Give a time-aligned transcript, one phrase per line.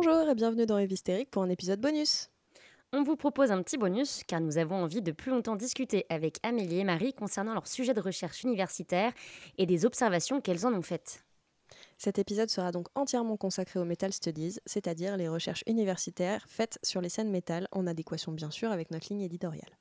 [0.00, 2.30] Bonjour et bienvenue dans Evistérique pour un épisode bonus.
[2.92, 6.38] On vous propose un petit bonus car nous avons envie de plus longtemps discuter avec
[6.44, 9.12] Amélie et Marie concernant leur sujet de recherche universitaire
[9.56, 11.24] et des observations qu'elles en ont faites.
[11.96, 17.00] Cet épisode sera donc entièrement consacré aux Metal Studies, c'est-à-dire les recherches universitaires faites sur
[17.00, 19.80] les scènes métal, en adéquation bien sûr avec notre ligne éditoriale.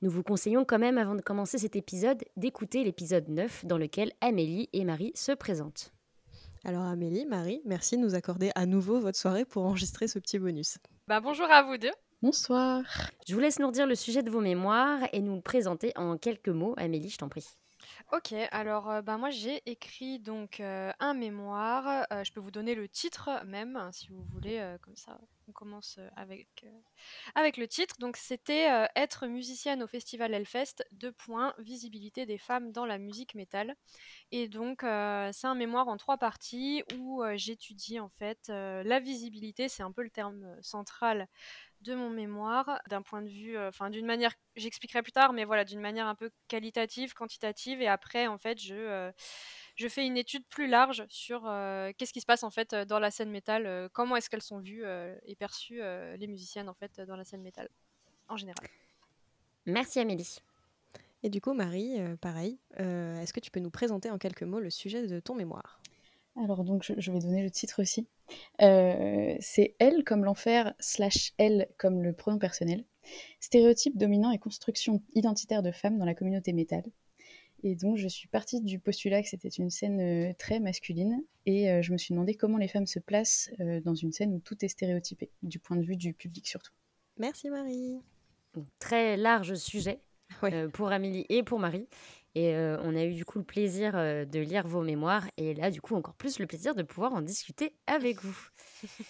[0.00, 4.12] Nous vous conseillons quand même, avant de commencer cet épisode, d'écouter l'épisode 9 dans lequel
[4.20, 5.92] Amélie et Marie se présentent.
[6.64, 10.38] Alors Amélie, Marie, merci de nous accorder à nouveau votre soirée pour enregistrer ce petit
[10.38, 10.78] bonus.
[11.06, 11.92] Bah, bonjour à vous deux.
[12.20, 12.82] Bonsoir.
[13.28, 16.48] Je vous laisse nous redire le sujet de vos mémoires et nous présenter en quelques
[16.48, 16.74] mots.
[16.76, 17.46] Amélie, je t'en prie.
[18.12, 22.06] Ok, alors euh, bah, moi j'ai écrit donc euh, un mémoire.
[22.12, 25.52] Euh, je peux vous donner le titre même, hein, si vous voulez, comme ça on
[25.52, 26.66] commence avec,
[27.34, 27.96] avec le titre.
[27.98, 33.34] Donc c'était Être musicienne au festival Hellfest, deux points, visibilité des femmes dans la musique
[33.34, 33.74] métal.
[34.30, 39.82] Et donc c'est un mémoire en trois parties où j'étudie en fait la visibilité, c'est
[39.82, 41.28] un peu le terme central
[41.82, 45.44] de mon mémoire d'un point de vue, euh, enfin d'une manière, j'expliquerai plus tard, mais
[45.44, 49.12] voilà, d'une manière un peu qualitative, quantitative, et après en fait je euh,
[49.76, 52.98] je fais une étude plus large sur euh, qu'est-ce qui se passe en fait dans
[52.98, 56.68] la scène métal, euh, comment est-ce qu'elles sont vues euh, et perçues euh, les musiciennes
[56.68, 57.68] en fait dans la scène métal
[58.28, 58.66] en général.
[59.66, 60.38] Merci Amélie.
[61.22, 64.42] Et du coup Marie, euh, pareil, euh, est-ce que tu peux nous présenter en quelques
[64.42, 65.80] mots le sujet de ton mémoire?
[66.42, 68.06] Alors donc je, je vais donner le titre aussi.
[68.62, 72.84] Euh, c'est elle comme l'enfer slash elle comme le pronom personnel.
[73.40, 76.84] Stéréotype dominant et construction identitaire de femmes dans la communauté métal.
[77.64, 81.70] Et donc je suis partie du postulat que c'était une scène euh, très masculine et
[81.70, 84.38] euh, je me suis demandé comment les femmes se placent euh, dans une scène où
[84.38, 86.72] tout est stéréotypé, du point de vue du public surtout.
[87.18, 87.96] Merci Marie.
[88.78, 90.00] Très large sujet
[90.42, 90.52] Ouais.
[90.54, 91.88] euh, pour Amélie et pour Marie.
[92.38, 95.54] Et euh, on a eu du coup le plaisir euh, de lire vos mémoires et
[95.54, 98.38] là du coup encore plus le plaisir de pouvoir en discuter avec vous.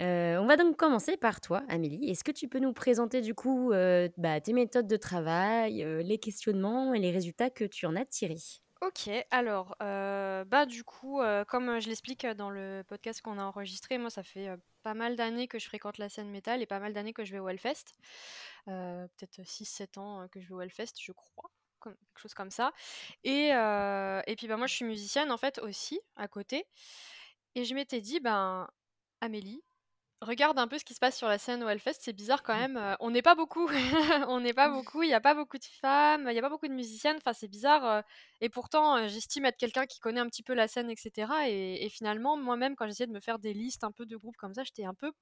[0.00, 2.08] Euh, on va donc commencer par toi, Amélie.
[2.08, 3.72] Est-ce que tu peux nous présenter du coup
[4.16, 8.38] bah, tes méthodes de travail, les questionnements et les résultats que tu en as tirés?
[8.80, 14.08] Ok, alors, bah du coup, comme je l'explique dans le podcast qu'on a enregistré, moi
[14.10, 14.50] ça fait
[14.84, 17.32] pas mal d'années que je fréquente la scène métal et pas mal d'années que je
[17.32, 17.96] vais au Hellfest.
[18.66, 21.50] Peut-être 6-7 ans que je vais au Hellfest, je crois,
[21.88, 22.72] comme, quelque chose comme ça.
[23.24, 26.66] Et, euh, et puis bah moi je suis musicienne en fait aussi, à côté.
[27.54, 28.68] Et je m'étais dit, ben,
[29.20, 29.62] Amélie,
[30.20, 32.56] regarde un peu ce qui se passe sur la scène au Hellfest, c'est bizarre quand
[32.56, 33.68] même, euh, on n'est pas beaucoup,
[34.28, 36.48] on n'est pas beaucoup, il n'y a pas beaucoup de femmes, il n'y a pas
[36.48, 38.02] beaucoup de musiciennes, enfin c'est bizarre, euh,
[38.40, 41.32] et pourtant euh, j'estime être quelqu'un qui connaît un petit peu la scène, etc.
[41.46, 44.36] Et, et finalement, moi-même, quand j'essayais de me faire des listes un peu de groupes
[44.36, 45.12] comme ça, j'étais un peu,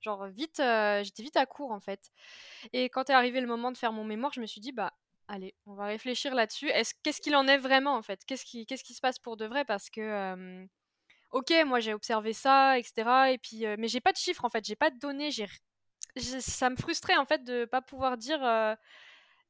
[0.00, 0.56] genre vite,
[1.02, 2.10] j'étais vite à court en fait.
[2.72, 4.92] Et quand est arrivé le moment de faire mon mémoire, je me suis dit, bah
[5.30, 8.66] allez, on va réfléchir là-dessus, Est-ce, qu'est-ce qu'il en est vraiment en fait, qu'est-ce qui,
[8.66, 10.66] se passe pour de vrai, parce que...
[11.30, 13.32] OK, moi j'ai observé ça, etc.
[13.32, 15.30] Et puis, mais j'ai pas de chiffres en fait, j'ai pas de données.
[16.16, 18.40] Ça me frustrait en fait de pas pouvoir dire,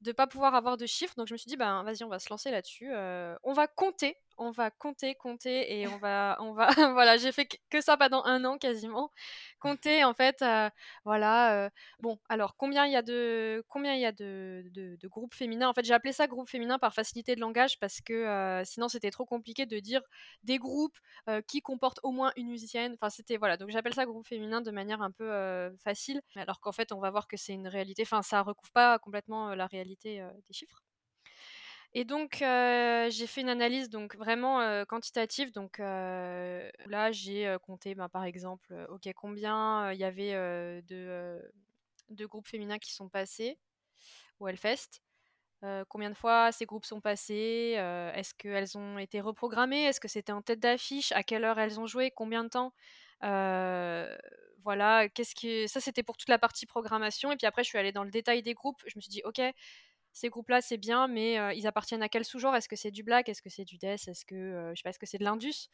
[0.03, 1.15] de pas pouvoir avoir de chiffres.
[1.17, 2.91] Donc je me suis dit, ben vas-y, on va se lancer là-dessus.
[3.43, 7.47] on va compter, on va compter, compter, et on va, on va, voilà, j'ai fait
[7.71, 9.13] que ça pendant un an quasiment.
[9.61, 10.71] Compter en fait, euh,
[11.05, 11.67] voilà.
[11.67, 11.71] euh,
[12.01, 15.69] bon, alors combien il y a de, combien il y a de, de, groupes féminins?
[15.69, 18.89] En fait, j'ai appelé ça groupe féminin par facilité de langage parce que euh, sinon
[18.89, 20.03] c'était trop compliqué de dire
[20.43, 20.99] des groupes
[21.47, 22.95] qui comportent au moins une musicienne.
[22.95, 23.57] Enfin, c'était voilà.
[23.57, 25.31] Donc j'appelle ça groupe féminin de manière un peu
[25.85, 28.03] facile, alors qu'en fait on va voir que c'est une réalité.
[28.03, 30.83] Enfin, ça recouvre pas complètement la réalité des chiffres.
[31.93, 35.51] Et donc, euh, j'ai fait une analyse donc vraiment euh, quantitative.
[35.53, 40.33] Donc euh, là, j'ai compté, ben, par exemple, ok, combien il y avait
[40.83, 41.41] de,
[42.11, 43.59] de groupes féminins qui sont passés
[44.39, 45.03] au Hellfest.
[45.89, 47.75] Combien de fois ces groupes sont passés
[48.15, 51.79] Est-ce qu'elles ont été reprogrammées Est-ce que c'était en tête d'affiche À quelle heure elles
[51.81, 52.73] ont joué Combien de temps
[54.63, 55.69] Voilà, qu'est-ce qui...
[55.69, 57.33] ça c'était pour toute la partie programmation.
[57.33, 58.81] Et puis après, je suis allée dans le détail des groupes.
[58.87, 59.43] Je me suis dit, ok,
[60.13, 62.55] ces groupes-là, c'est bien, mais euh, ils appartiennent à quel sous-genre?
[62.57, 63.29] Est-ce que c'est du black?
[63.29, 64.09] Est-ce que c'est du death?
[64.09, 65.69] Est-ce que, euh, je sais pas, est-ce que c'est de l'indus?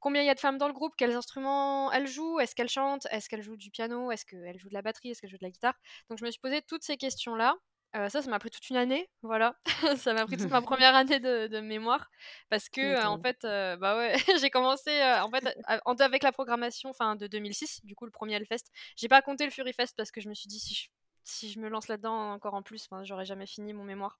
[0.00, 0.94] Combien il y a de femmes dans le groupe?
[0.96, 2.38] Quels instruments elles jouent?
[2.38, 3.06] Est-ce qu'elles chantent?
[3.10, 4.12] Est-ce qu'elles jouent du piano?
[4.12, 5.10] Est-ce qu'elles jouent de la batterie?
[5.10, 5.74] Est-ce qu'elles jouent de la guitare?
[6.08, 7.56] Donc je me suis posé toutes ces questions-là.
[7.96, 9.54] Euh, ça, ça m'a pris toute une année, voilà.
[9.96, 12.10] ça m'a pris toute ma première année de, de mémoire
[12.50, 16.30] parce que euh, en fait, euh, bah ouais, j'ai commencé en fait à- avec la
[16.30, 18.64] programmation, enfin de 2006, du coup le premier Hellfest.
[18.96, 20.88] J'ai pas compté le Fury Fest parce que je me suis dit si je,
[21.28, 24.18] si je me lance là-dedans encore en plus, j'aurais jamais fini mon mémoire.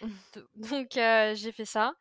[0.34, 1.94] Do- Donc euh, j'ai fait ça.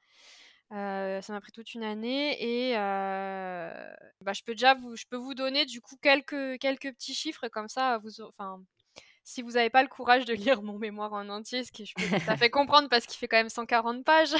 [0.73, 5.05] Euh, ça m'a pris toute une année et euh, bah, je peux déjà vous, je
[5.09, 7.99] peux vous donner du coup quelques, quelques petits chiffres comme ça.
[7.99, 8.61] Vous, enfin,
[9.23, 11.93] si vous n'avez pas le courage de lire mon mémoire en entier, ce que je
[11.97, 14.35] peux tout à fait comprendre parce qu'il fait quand même 140 pages.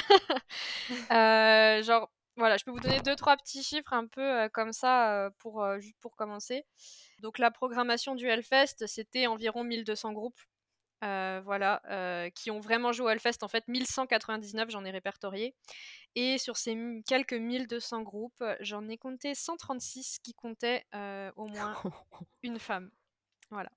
[1.10, 5.64] Genre, Voilà, je peux vous donner deux, trois petits chiffres un peu comme ça pour,
[5.80, 6.64] juste pour commencer.
[7.18, 10.40] Donc la programmation du Hellfest, c'était environ 1200 groupes.
[11.00, 13.42] voilà, qui ont vraiment joué au Hellfest.
[13.42, 15.54] En fait, 1199, j'en ai répertorié.
[16.14, 16.76] Et sur ces
[17.06, 20.84] quelques 1200 groupes, j'en ai compté 136 qui comptaient
[21.36, 21.74] au moins
[22.42, 22.90] une femme.
[23.50, 23.70] Voilà.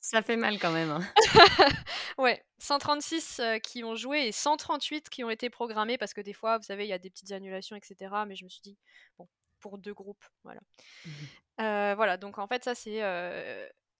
[0.00, 0.90] ça, fait, mal quand même.
[0.90, 1.02] Hein.
[2.18, 6.56] ouais, 136 qui ont joué et 138 qui ont été programmés parce que des fois,
[6.56, 8.24] vous savez, il y a des petites annulations, etc.
[8.26, 8.78] Mais je me suis dit,
[9.18, 9.28] bon,
[9.60, 10.60] pour deux groupes, voilà.
[11.04, 11.10] Mmh
[11.58, 13.00] voilà, donc en fait, ça, c'est.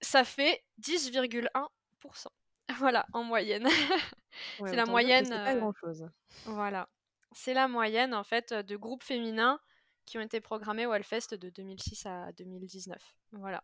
[0.01, 2.27] ça fait 10,1%.
[2.79, 3.69] Voilà, en moyenne.
[4.59, 5.27] c'est la moyenne.
[5.27, 6.09] C'est pas grand-chose.
[6.47, 6.89] Voilà.
[7.33, 9.61] C'est la moyenne, en fait, de groupes féminins
[10.07, 12.99] qui ont été programmés au Hellfest de 2006 à 2019.
[13.33, 13.63] Voilà.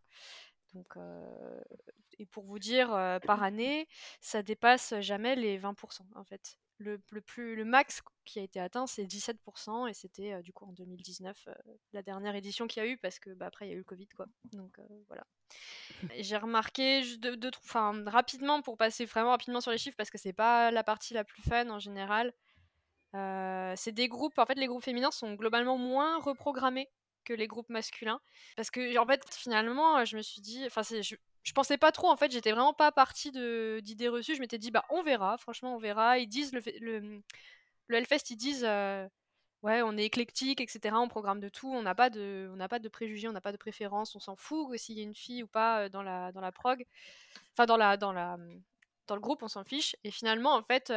[0.75, 0.97] Donc,
[2.20, 2.88] et pour vous dire,
[3.25, 3.88] par année,
[4.20, 6.58] ça dépasse jamais les 20% en fait.
[6.78, 10.72] Le, plus, le max qui a été atteint, c'est 17%, et c'était du coup en
[10.72, 11.49] 2019,
[11.93, 13.78] la dernière édition qu'il y a eu, parce que bah, après il y a eu
[13.78, 14.26] le Covid, quoi.
[14.52, 14.78] Donc
[15.08, 15.26] voilà.
[16.19, 17.50] J'ai remarqué, de, de,
[18.08, 21.25] rapidement, pour passer vraiment rapidement sur les chiffres, parce que c'est pas la partie la
[21.25, 22.32] plus fun en général.
[23.12, 26.88] c'est des groupes, en fait, les groupes féminins sont globalement moins reprogrammés
[27.35, 28.21] les groupes masculins.
[28.56, 32.09] Parce que, en fait, finalement, je me suis dit, enfin, je, je pensais pas trop,
[32.09, 33.32] en fait, j'étais vraiment pas partie
[33.82, 34.35] d'idées reçues.
[34.35, 36.19] Je m'étais dit, bah, on verra, franchement, on verra.
[36.19, 37.23] Ils disent, le, le,
[37.88, 38.65] le Hellfest, ils disent,
[39.62, 40.97] ouais, on est éclectique, etc.
[40.97, 43.53] On programme de tout, on n'a pas de, on pas de préjugés, on n'a pas
[43.53, 46.41] de préférence, on s'en fout s'il y a une fille ou pas dans la, dans
[46.41, 46.85] la prog.
[47.53, 48.37] Enfin, dans la, dans la,
[49.06, 49.97] dans le groupe, on s'en fiche.
[50.05, 50.93] Et finalement, en fait,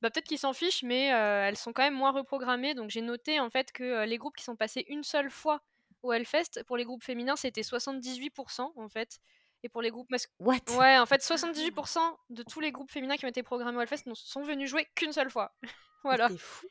[0.00, 2.74] bah, peut-être qu'ils s'en fichent, mais elles sont quand même moins reprogrammées.
[2.74, 5.62] Donc j'ai noté en fait que les groupes qui sont passés une seule fois
[6.02, 9.18] au Hellfest, pour les groupes féminins, c'était 78% en fait.
[9.62, 10.34] Et pour les groupes masculins.
[10.38, 10.78] What?
[10.78, 11.98] Ouais, en fait, 78%
[12.30, 15.12] de tous les groupes féminins qui ont été programmés au Hellfest sont venus jouer qu'une
[15.12, 15.54] seule fois.
[16.04, 16.28] voilà.
[16.28, 16.68] C'est fou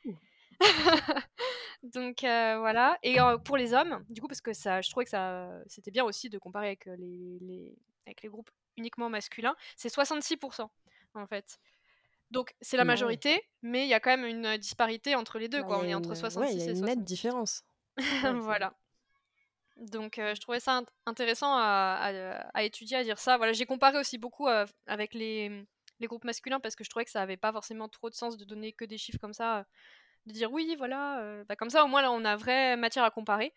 [1.84, 2.98] Donc voilà.
[3.02, 6.04] Et pour les hommes, du coup, parce que ça, je trouvais que ça, c'était bien
[6.04, 10.68] aussi de comparer avec les, les, avec les groupes uniquement masculins, c'est 66%
[11.14, 11.58] en fait.
[12.30, 15.60] Donc c'est la majorité, mais il y a quand même une disparité entre les deux.
[15.62, 15.78] Bah, quoi.
[15.80, 17.64] On est entre 66 ouais, y a et une nette différence.
[18.34, 18.74] voilà.
[19.76, 22.12] Donc je trouvais ça intéressant à,
[22.54, 23.36] à, étudier, à dire ça.
[23.36, 24.46] Voilà, j'ai comparé aussi beaucoup
[24.86, 25.66] avec les,
[25.98, 28.36] les, groupes masculins parce que je trouvais que ça n'avait pas forcément trop de sens
[28.36, 29.64] de donner que des chiffres comme ça,
[30.26, 31.42] de dire oui, voilà.
[31.48, 33.54] Bah, comme ça, au moins là, on a vraie matière à comparer.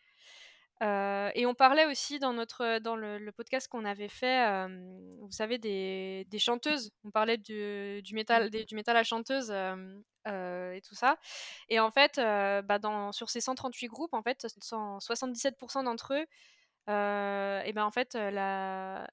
[0.81, 4.67] Euh, et on parlait aussi dans, notre, dans le, podcast qu'on avait fait, euh,
[5.21, 6.91] vous savez, des, des, chanteuses.
[7.05, 11.17] On parlait du, du, métal, du métal à chanteuse euh, et tout ça.
[11.69, 16.25] Et en fait, bah dans, sur ces 138 groupes, en fait, 77% d'entre eux
[16.89, 18.17] euh, et ben en fait,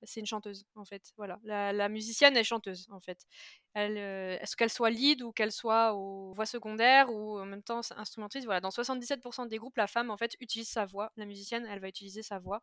[0.03, 1.13] c'est une chanteuse en fait.
[1.17, 3.27] Voilà, la, musicienne est chanteuse en fait.
[3.75, 8.45] Est-ce qu'elle soit lead ou qu'elle soit aux voix secondaires ou en même temps instrumentiste.
[8.45, 11.13] Voilà, dans 77% des groupes, la femme en fait utilise sa voix.
[11.17, 12.63] La musicienne, elle va utiliser sa voix.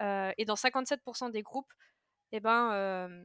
[0.00, 1.72] et dans 57% des groupes,
[2.32, 3.24] et ben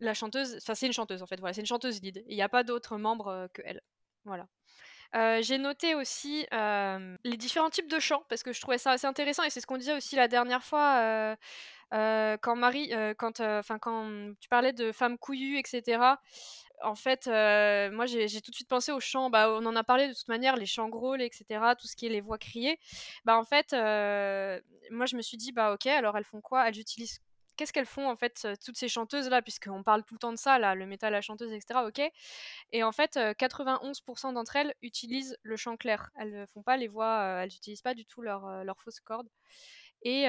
[0.00, 1.40] la chanteuse, enfin c'est une chanteuse en fait.
[1.40, 2.24] Voilà, c'est une chanteuse lead.
[2.28, 3.80] Il n'y a pas d'autres membres que elle.
[4.24, 4.48] Voilà.
[5.12, 9.42] J'ai noté aussi les différents types de chants parce que je trouvais ça assez intéressant
[9.42, 11.36] et c'est ce qu'on disait aussi la dernière fois
[11.90, 13.40] quand Marie, quand,
[13.80, 16.16] quand tu parlais de femmes couillues, etc.
[16.82, 19.30] En fait, moi j'ai tout de suite pensé aux chants.
[19.30, 21.44] Bah, on en a parlé de toute manière, les chants grôles, etc.
[21.78, 22.78] Tout ce qui est les voix criées.
[23.24, 23.72] Bah en fait,
[24.90, 26.68] moi je me suis dit bah ok, alors elles font quoi?
[26.68, 27.20] Elles utilisent
[27.56, 30.38] qu'est-ce qu'elles font en fait toutes ces chanteuses là puisqu'on parle tout le temps de
[30.38, 32.00] ça là le métal à chanteuse etc ok.
[32.72, 36.10] Et en fait 91% d'entre elles utilisent le chant clair.
[36.16, 39.28] Elles ne font pas les voix elles n'utilisent pas du tout leurs leur fausses cordes.
[40.02, 40.26] Et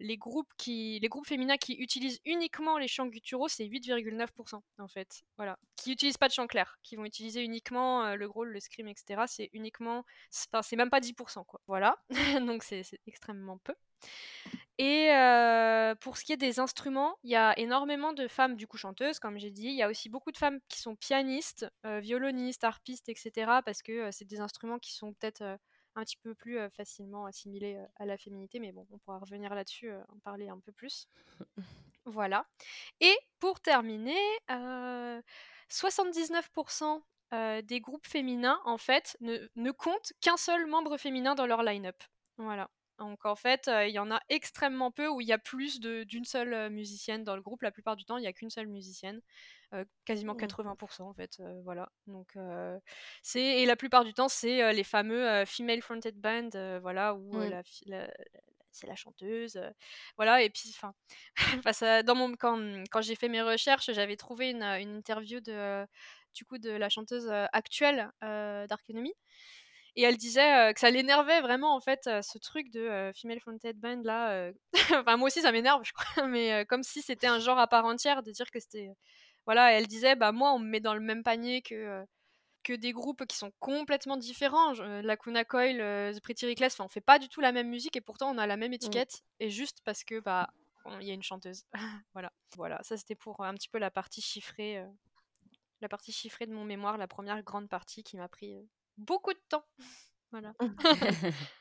[0.00, 4.88] les groupes qui les groupes féminins qui utilisent uniquement les chants gutturaux c'est 8,9% en
[4.88, 5.22] fait.
[5.36, 5.58] Voilà.
[5.76, 9.22] Qui utilisent pas de chant clair qui vont utiliser uniquement le growl le scream etc
[9.26, 10.04] c'est uniquement
[10.52, 11.60] enfin c'est même pas 10% quoi.
[11.66, 11.96] Voilà.
[12.46, 13.74] Donc c'est extrêmement peu
[14.78, 15.10] et
[16.00, 19.18] pour ce qui est des instruments, il y a énormément de femmes du coup chanteuses,
[19.18, 19.68] comme j'ai dit.
[19.68, 23.60] Il y a aussi beaucoup de femmes qui sont pianistes, violonistes, harpistes, etc.
[23.64, 25.42] Parce que c'est des instruments qui sont peut-être
[25.98, 28.60] un petit peu plus facilement assimilés à la féminité.
[28.60, 31.06] Mais bon, on pourra revenir là-dessus, en parler un peu plus.
[32.04, 32.46] voilà.
[33.00, 34.20] Et pour terminer,
[35.70, 37.02] 79%
[37.62, 42.02] des groupes féminins, en fait, ne, ne comptent qu'un seul membre féminin dans leur line-up.
[42.36, 42.68] Voilà.
[42.98, 46.24] Donc en fait, il y en a extrêmement peu où il y a plus d'une
[46.24, 47.62] seule musicienne dans le groupe.
[47.62, 49.20] La plupart du temps, il n'y a qu'une seule musicienne,
[50.04, 51.02] quasiment 80% mmh.
[51.02, 51.42] en fait.
[51.64, 51.90] voilà.
[52.06, 52.36] Donc
[53.22, 57.62] c'est et la plupart du temps, c'est les fameux female fronted band, voilà, où la,
[58.76, 59.60] c'est la chanteuse,
[60.16, 60.42] voilà.
[60.42, 60.94] Et puis, enfin,
[62.04, 65.86] dans mon quand, quand j'ai fait mes recherches, j'avais trouvé une, une interview de
[66.34, 69.14] du coup de la chanteuse actuelle d'Arconomie
[69.96, 74.02] Et elle disait que ça l'énervait vraiment, en fait, ce truc de female fronted band
[74.04, 74.50] là.
[74.94, 77.86] enfin, moi aussi, ça m'énerve, je crois, mais comme si c'était un genre à part
[77.86, 78.90] entière de dire que c'était.
[79.46, 82.04] Voilà, elle disait, bah moi, on me met dans le même panier que
[82.62, 84.72] que des groupes qui sont complètement différents.
[84.72, 85.78] La Kuna Coil,
[86.14, 88.38] The Pretty Reckless, enfin, on fait pas du tout la même musique et pourtant on
[88.38, 88.74] a la même mmh.
[88.74, 89.22] étiquette.
[89.38, 90.50] Et juste parce que bah
[91.00, 91.64] il y a une chanteuse.
[92.12, 92.32] voilà.
[92.56, 94.84] Voilà, ça c'était pour un petit peu la partie chiffrée,
[95.80, 98.56] la partie chiffrée de mon mémoire, la première grande partie qui m'a pris
[98.96, 99.64] beaucoup de temps.
[100.30, 100.54] voilà.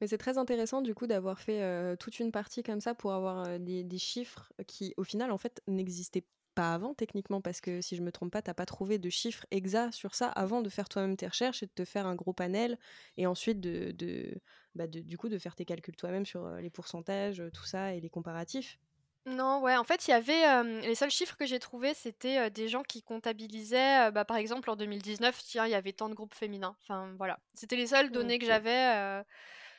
[0.00, 3.58] Mais c'est très intéressant du coup d'avoir fait toute une partie comme ça pour avoir
[3.58, 7.96] des, des, chiffres qui au final en fait n'existaient pas avant techniquement parce que si
[7.96, 10.88] je me trompe pas, t'as pas trouvé de chiffres exacts sur ça avant de faire
[10.88, 12.78] toi-même tes recherches et de te faire un gros panel
[13.16, 14.34] et ensuite de, de,
[14.74, 18.00] bah de du coup de faire tes calculs toi-même sur les pourcentages, tout ça et
[18.00, 18.78] les comparatifs.
[19.26, 22.68] Non, ouais, en fait, il y avait les seuls chiffres que j'ai trouvés, c'était des
[22.68, 26.34] gens qui comptabilisaient, bah, par exemple en 2019, tiens, il y avait tant de groupes
[26.34, 26.76] féminins.
[26.82, 29.24] Enfin voilà, c'était les seules données que j'avais.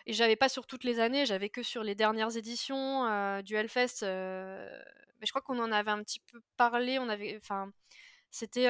[0.06, 4.04] Et j'avais pas sur toutes les années, j'avais que sur les dernières éditions du Hellfest.
[4.04, 7.00] mais je crois qu'on en avait un petit peu parlé.
[7.00, 7.72] On avait, enfin,
[8.32, 8.68] c'était,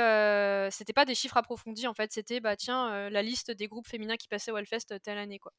[0.72, 2.13] c'était pas des chiffres approfondis en fait.
[2.13, 5.53] C'était, bah tiens, la liste des groupes féminins qui passaient au Hellfest telle année quoi.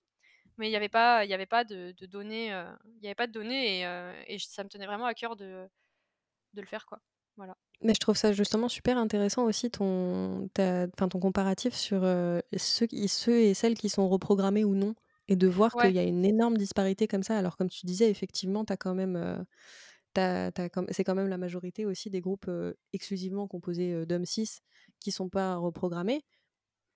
[0.59, 3.27] Mais il n'y avait pas, il y avait pas de, données, il y avait pas
[3.27, 3.83] de données
[4.27, 5.67] et, ça me tenait vraiment à cœur de,
[6.55, 7.01] de le faire quoi.
[7.37, 7.57] Voilà.
[7.81, 13.55] Mais je trouve ça justement super intéressant aussi ton, ton comparatif sur ceux, ceux et
[13.55, 14.95] celles qui sont reprogrammés ou non.
[15.29, 17.37] Et de voir qu'il y a une énorme disparité comme ça.
[17.37, 19.45] Alors, comme tu disais, effectivement, as quand même,
[20.17, 22.51] c'est quand même la majorité aussi des groupes
[22.93, 24.61] exclusivement composés d'hommes cis
[25.01, 26.25] qui sont pas reprogrammés.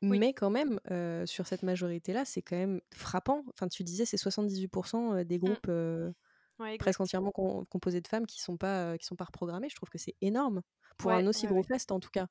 [0.02, 0.80] Mais quand même,
[1.26, 3.44] sur cette majorité-là, c'est quand même frappant.
[3.54, 5.40] Enfin, tu disais, c'est 78% des mmh.
[5.40, 5.70] groupes
[6.78, 9.68] presque entièrement composés de femmes qui sont pas, qui sont pas reprogrammés.
[9.68, 10.62] Je trouve que c'est énorme
[10.98, 12.26] pour un aussi gros fest, en tout cas.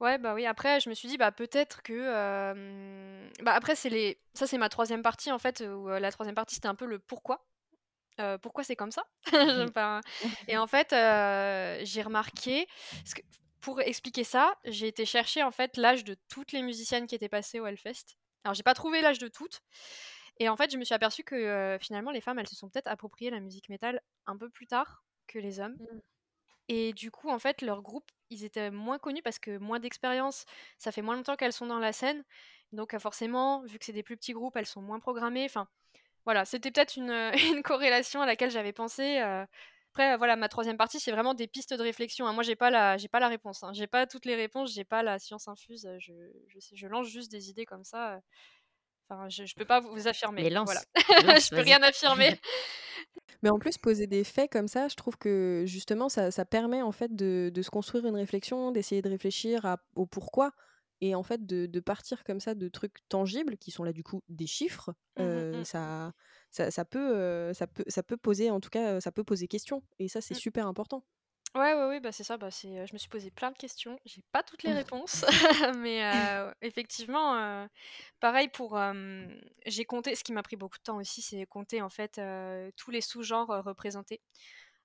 [0.00, 3.32] Ouais, bah oui, après, je me suis dit, bah peut-être que.
[3.42, 4.20] Bah après, c'est les.
[4.34, 6.98] Ça, c'est ma troisième partie, en fait, où la troisième partie, c'était un peu le
[6.98, 7.46] pourquoi.
[8.42, 9.04] pourquoi c'est comme ça?
[9.32, 10.00] Mmh
[10.48, 10.90] Et en fait,
[11.84, 12.66] j'ai remarqué.
[13.14, 13.22] que
[13.60, 17.28] pour expliquer ça, j'ai été chercher, en fait, l'âge de toutes les musiciennes qui étaient
[17.28, 18.16] passées au Hellfest.
[18.44, 19.62] Alors, j'ai pas trouvé l'âge de toutes.
[20.38, 22.86] Et en fait, je me suis aperçue que finalement, les femmes, elles se sont peut-être
[22.86, 25.76] appropriées la musique métal un peu plus tard que les hommes.
[25.78, 26.00] Mmh.
[26.68, 30.44] Et du coup, en fait, leur groupe, ils étaient moins connus parce que moins d'expérience,
[30.78, 32.24] ça fait moins longtemps qu'elles sont dans la scène.
[32.72, 35.44] Donc forcément, vu que c'est des plus petits groupes, elles sont moins programmées.
[35.44, 35.68] Enfin,
[36.24, 37.10] voilà, c'était peut-être une,
[37.56, 39.20] une, corrélation à laquelle j'avais pensé.
[39.92, 42.26] Après, voilà, ma troisième partie, c'est vraiment des pistes de réflexion.
[42.26, 42.32] Hein.
[42.32, 43.64] Moi, j'ai pas la, j'ai pas la réponse.
[43.64, 43.72] Hein.
[43.72, 44.72] J'ai pas toutes les réponses.
[44.72, 45.88] J'ai pas la science infuse.
[45.98, 46.12] Je,
[46.46, 48.20] je, je, lance juste des idées comme ça.
[49.08, 50.44] Enfin, je, je peux pas vous affirmer.
[50.44, 50.66] Mais lance.
[50.66, 50.82] Voilà.
[51.40, 52.38] je peux rien affirmer.
[53.42, 56.82] Mais en plus, poser des faits comme ça, je trouve que justement, ça, ça permet
[56.82, 60.52] en fait de, de, se construire une réflexion, d'essayer de réfléchir à, au pourquoi,
[61.00, 64.02] et en fait de, de, partir comme ça de trucs tangibles, qui sont là du
[64.02, 64.90] coup des chiffres.
[65.16, 66.12] Mmh euh, ça,
[66.50, 69.48] ça, ça, peut, euh, ça, peut, ça peut poser, en tout cas, ça peut poser
[69.48, 70.38] question, et ça, c'est mmh.
[70.38, 71.04] super important.
[71.56, 72.36] Ouais, ouais, ouais, bah c'est ça.
[72.36, 73.98] Bah c'est, je me suis posé plein de questions.
[74.04, 75.24] J'ai pas toutes les réponses,
[75.78, 76.00] mais
[76.62, 77.66] effectivement,
[78.20, 78.78] pareil pour.
[79.66, 80.14] j'ai compté.
[80.14, 82.20] Ce qui m'a pris beaucoup de temps aussi, c'est compter en fait
[82.76, 84.20] tous les sous-genres représentés.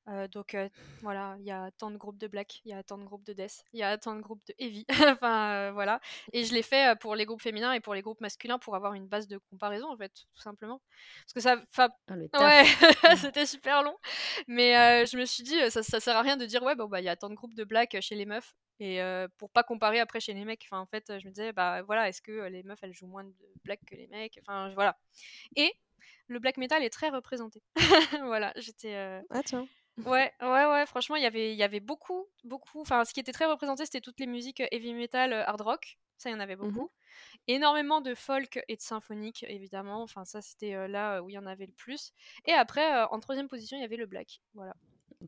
[0.07, 0.69] Euh, donc euh,
[1.01, 3.25] voilà, il y a tant de groupes de black, il y a tant de groupes
[3.25, 4.85] de death, il y a tant de groupes de heavy.
[5.19, 5.99] enfin euh, voilà.
[6.31, 8.93] Et je l'ai fait pour les groupes féminins et pour les groupes masculins pour avoir
[8.93, 10.81] une base de comparaison en fait, tout simplement.
[11.23, 11.89] Parce que ça,
[12.33, 12.65] ah, ouais,
[13.17, 13.97] c'était super long.
[14.47, 17.01] Mais je me suis dit, ça, ça sert à rien de dire ouais bon bah
[17.01, 18.99] il y a tant de groupes de black chez les meufs et
[19.37, 20.65] pour pas comparer après chez les mecs.
[20.69, 23.23] Enfin en fait, je me disais bah voilà, est-ce que les meufs elles jouent moins
[23.23, 23.33] de
[23.63, 24.39] black que les mecs?
[24.43, 24.97] Enfin voilà.
[25.55, 25.73] Et
[26.27, 27.63] le black metal est très représenté.
[28.23, 28.95] voilà, j'étais.
[29.31, 29.67] Ah tiens.
[30.03, 32.81] Ouais, ouais, ouais, franchement, il y avait, il y avait beaucoup, beaucoup.
[32.81, 35.97] Enfin, ce qui était très représenté, c'était toutes les musiques heavy metal, hard rock.
[36.17, 36.91] Ça, il y en avait mmh beaucoup.
[37.47, 40.01] Énormément de folk et de symphonique, évidemment.
[40.01, 42.13] Enfin, ça, c'était là où il y en avait le plus.
[42.45, 44.41] Et après, en troisième position, il y avait le black.
[44.53, 44.75] Voilà.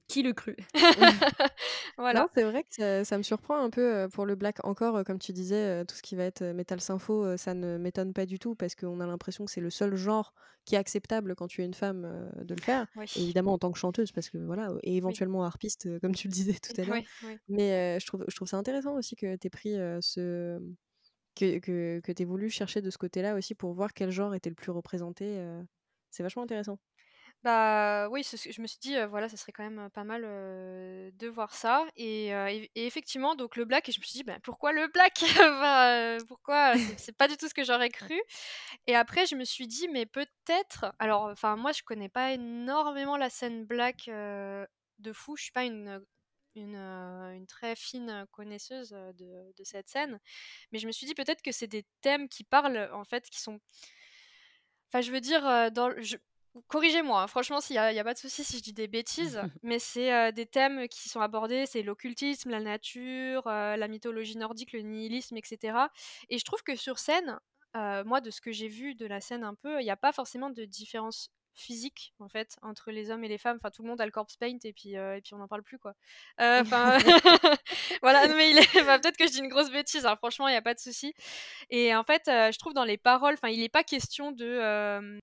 [0.08, 0.58] Qui le crut?
[1.98, 2.28] Voilà.
[2.36, 4.64] c'est vrai que ça, me surprend un peu pour le black.
[4.64, 8.26] Encore, comme tu disais, tout ce qui va être metal sympho, ça ne m'étonne pas
[8.26, 10.34] du tout parce qu'on a l'impression que c'est le seul genre
[10.66, 12.86] qui est acceptable quand tu es une femme de le faire.
[13.16, 16.54] évidemment, en tant que chanteuse, parce que voilà, et éventuellement harpiste, comme tu le disais
[16.54, 17.02] tout à l'heure.
[17.48, 20.60] Mais je, trouve, je trouve ça intéressant aussi que tu aies pris ce.
[21.36, 24.36] que, que, que tu aies voulu chercher de ce côté-là aussi pour voir quel genre
[24.36, 25.44] était le plus représenté.
[26.12, 26.78] c'est vachement intéressant.
[27.48, 31.54] Bah, oui, je me suis dit, voilà, ça serait quand même, pas mal, de voir
[31.56, 32.34] ça et
[32.76, 35.24] effectivement, donc le black et je me suis dit: «Bah, pourquoi le black?»
[36.28, 36.74] pourquoi?
[36.98, 38.22] C'est pas du tout ce que j'aurais cru
[38.86, 43.16] et après je me suis dit: «Mais peut-être» alors, enfin, moi je connais pas énormément
[43.16, 45.38] la scène black, de fou.
[45.38, 46.04] Je suis pas une,
[46.56, 50.20] une, une très fine connaisseuse de, de, cette scène,
[50.74, 53.40] mais je me suis dit peut-être que c'est des thèmes qui parlent en fait, qui
[53.40, 53.62] sont.
[54.90, 56.18] Enfin, je veux dire, dans, je,
[56.68, 59.80] Corrigez-moi, hein, franchement, il n'y a, pas de souci si je dis des bêtises, mais
[59.80, 65.38] c'est des thèmes qui sont abordés, c'est l'occultisme, la nature, la mythologie nordique, le nihilisme,
[65.38, 65.78] etc.
[66.30, 67.40] Et je trouve que sur scène,
[67.74, 70.12] moi, de ce que j'ai vu de la scène un peu, il n'y a pas
[70.12, 73.58] forcément de différence physique en fait entre les hommes et les femmes.
[73.58, 75.64] Enfin tout le monde a le corpse paint et puis et puis on n'en parle
[75.64, 75.94] plus quoi.
[76.40, 76.98] Enfin
[78.02, 80.58] voilà mais il est peut-être que je dis une grosse bêtise hein, franchement il n'y
[80.58, 81.14] a pas de souci.
[81.70, 84.46] Et en fait je trouve dans les paroles enfin il n'est pas question de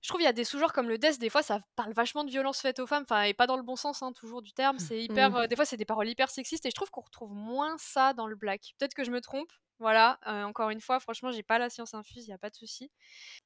[0.01, 2.23] je trouve il y a des sous-genres comme le death des fois ça parle vachement
[2.23, 4.53] de violence faite aux femmes enfin et pas dans le bon sens hein, toujours du
[4.53, 4.79] terme.
[4.79, 5.47] C'est hyper mmh.
[5.47, 8.27] des fois c'est des paroles hyper sexistes et je trouve qu'on retrouve moins ça dans
[8.27, 8.75] le black.
[8.77, 12.25] Peut-être que je me trompe voilà, encore une fois, franchement, j'ai pas la science infuse,
[12.27, 12.91] il y a pas de souci.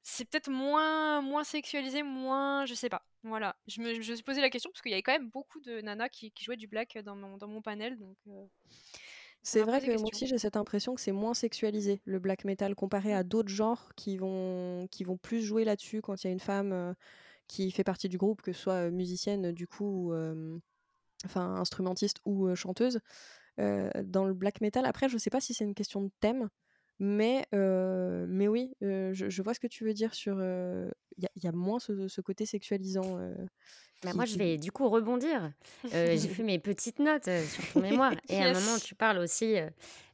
[0.02, 3.02] C'est peut-être moins, moins sexualisé, moins, je sais pas.
[3.24, 5.28] Voilà, je me, je me suis posé la question parce qu'il y avait quand même
[5.28, 8.16] beaucoup de nanas qui, qui jouaient du black dans mon, dans mon panel, donc.
[9.42, 12.74] c'est vrai que moi aussi j'ai cette impression que c'est moins sexualisé le black metal
[12.74, 13.28] comparé à mmh.
[13.28, 16.94] d'autres genres qui vont, qui vont plus jouer là-dessus quand il y a une femme
[17.48, 20.14] qui fait partie du groupe, que ce soit musicienne du coup,
[21.24, 23.00] enfin instrumentiste ou chanteuse.
[23.58, 24.86] Euh, dans le black metal.
[24.86, 26.48] Après, je sais pas si c'est une question de thème,
[26.98, 30.36] mais, euh, mais oui, euh, je, vois ce que tu veux dire sur.
[31.20, 33.20] Il y, a moins ce, ce côté sexualisant
[34.02, 35.52] bah, moi, je vais du coup rebondir.
[35.92, 38.12] j'ai fait mes petites notes sur ton mémoire.
[38.30, 39.56] Et à un moment, tu parles aussi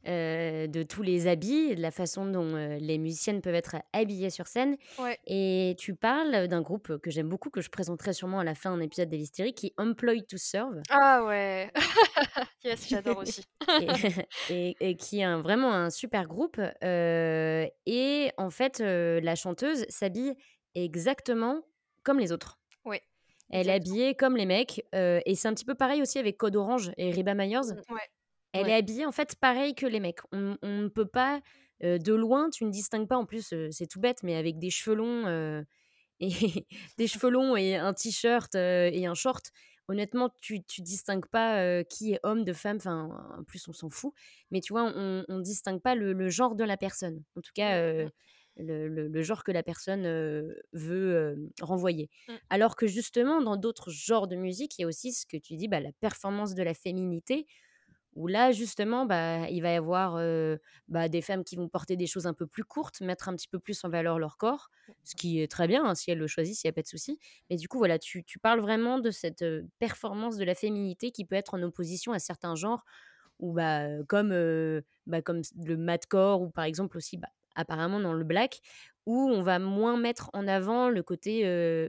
[0.05, 4.75] de tous les habits, de la façon dont les musiciennes peuvent être habillées sur scène.
[5.25, 8.75] Et tu parles d'un groupe que j'aime beaucoup, que je présenterai sûrement à la fin
[8.75, 10.81] d'un épisode d'Elystérie, qui est Employed to Serve.
[10.89, 11.71] Ah ouais
[12.65, 13.43] Yes, j'adore aussi.
[14.49, 16.59] et, et, qui est vraiment un super groupe.
[16.83, 20.35] et en fait, la chanteuse s'habille
[20.83, 21.63] exactement
[22.03, 22.59] comme les autres.
[22.85, 23.01] Ouais.
[23.49, 24.85] Elle est habillée comme les mecs.
[24.93, 27.73] et c'est un petit peu pareil aussi avec Code Orange et Riba Myers.
[27.73, 28.01] Mmh, ouais.
[28.53, 30.19] Elle est habillée en fait pareil que les mecs.
[30.31, 31.41] On, ne peut pas,
[31.81, 34.95] de loin, tu ne distingues pas, en plus c'est tout bête, mais avec des cheveux
[34.95, 35.63] longs,
[36.19, 36.65] et
[36.97, 39.51] des cheveux longs et un t-shirt et un short,
[39.87, 43.89] honnêtement, tu, tu distingues pas qui est homme, de femme, enfin en plus on s'en
[43.89, 44.13] fout,
[44.51, 47.23] mais tu vois, on, ne distingue pas le, genre de la personne.
[47.35, 48.09] En tout cas, mmh,
[48.57, 50.03] le, genre que la personne
[50.73, 52.09] veut renvoyer.
[52.27, 52.33] Mmh.
[52.49, 55.55] Alors que justement, dans d'autres genres de musique, il y a aussi ce que tu
[55.55, 57.47] dis, bah, la performance de la féminité,
[58.17, 60.19] où là, justement, bah, il va y avoir
[60.87, 63.47] bah, des femmes qui vont porter des choses un peu plus courtes, mettre un petit
[63.47, 64.69] peu plus en valeur leur corps,
[65.03, 66.87] ce qui est très bien, hein, si elles le choisissent, il n'y a pas de
[66.87, 67.19] souci.
[67.49, 69.45] Mais du coup, voilà, tu, parles vraiment de cette
[69.77, 72.83] performance de la féminité qui peut être en opposition à certains genres,
[73.39, 74.33] ou bah, comme,
[75.05, 78.59] bah, comme le madcore, ou par exemple aussi bah, apparemment dans le black,
[79.05, 81.43] où on va moins mettre en avant le côté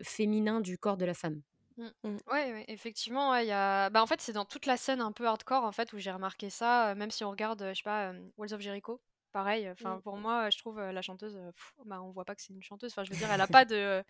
[0.04, 1.40] féminin du corps de la femme.
[1.76, 1.86] Mmh.
[2.02, 2.16] Mmh.
[2.32, 3.88] Ouais, effectivement, il y a...
[3.90, 6.10] bah, en fait, c'est dans toute la scène un peu hardcore en fait où j'ai
[6.10, 6.94] remarqué ça.
[6.96, 9.00] même si on regarde, je sais pas, Walls of Jericho,
[9.32, 9.70] pareil.
[9.70, 10.02] Enfin, mmh.
[10.02, 11.38] pour moi, je trouve la chanteuse,
[11.84, 12.92] bah, on voit pas que c'est une chanteuse.
[12.92, 14.02] Enfin, je veux dire, elle a pas de,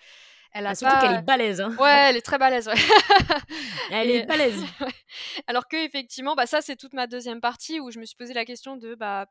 [0.52, 1.60] elle a bah, surtout qu'elle est balèze.
[1.60, 1.76] Hein.
[1.78, 2.68] Ouais, elle est très balèze.
[2.68, 2.74] Ouais.
[3.90, 4.64] elle est balèze.
[5.46, 8.32] Alors que effectivement, bah ça, c'est toute ma deuxième partie où je me suis posé
[8.32, 9.26] la question de bah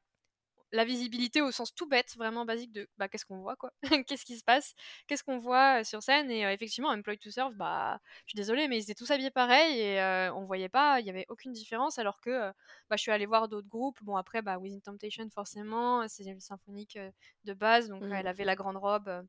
[0.71, 3.71] la visibilité au sens tout bête, vraiment basique de bah, qu'est-ce qu'on voit, quoi?
[4.07, 4.73] Qu'est-ce qui se passe?
[5.07, 6.29] Qu'est-ce qu'on voit sur scène?
[6.29, 9.79] Et effectivement, Employed to Serve, bah, je suis désolée, mais ils étaient tous habillés pareil
[9.79, 12.51] et on voyait pas, il y avait aucune différence, alors que
[12.89, 13.99] bah, je suis allée voir d'autres groupes.
[14.01, 16.99] Bon, après, bah, Within Temptation, forcément, c'est une symphonique
[17.45, 18.27] de base, donc elle mmh.
[18.27, 19.25] avait la grande robe.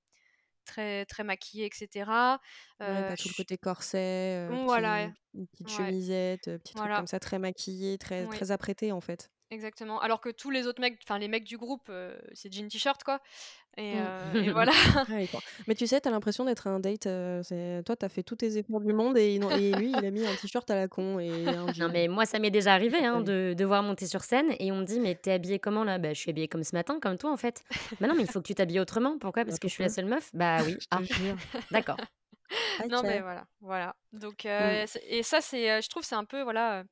[0.65, 2.11] Très, très maquillée, etc.
[2.83, 5.11] Euh, tout le côté corset, mmh, voilà.
[5.33, 9.31] une petite chemisette, petit truc comme ça, très maquillé, très, très apprêté en fait.
[9.51, 10.01] Exactement.
[10.01, 11.91] Alors que tous les autres mecs, enfin les mecs du groupe,
[12.33, 13.21] c'est jean t-shirt quoi.
[13.77, 14.51] Et, mmh.
[14.53, 14.73] voilà.
[15.67, 17.09] Mais tu sais, t'as l'impression d'être un date.
[17.43, 17.83] c'est...
[17.87, 20.69] Toi, t'as fait tous tes efforts du monde et, lui, il a mis un t-shirt
[20.71, 21.31] à la con et
[21.79, 24.77] Non mais moi, ça m'est déjà arrivé hein, de devoir monter sur scène et on
[24.77, 25.99] me dit mais t'es habillée comment là?
[25.99, 27.63] Bah je suis habillée comme ce matin, comme toi en fait.
[28.01, 29.19] bah non mais il faut que tu t'habilles autrement.
[29.19, 29.45] Pourquoi?
[29.45, 30.77] Parce bah, que je suis la seule meuf Bah oui.
[30.91, 31.01] Ah,
[31.71, 31.97] d'accord.
[32.89, 33.95] Non mais voilà, voilà.
[34.13, 34.87] Donc mmh.
[35.09, 36.85] et ça c'est, je trouve c'est un peu voilà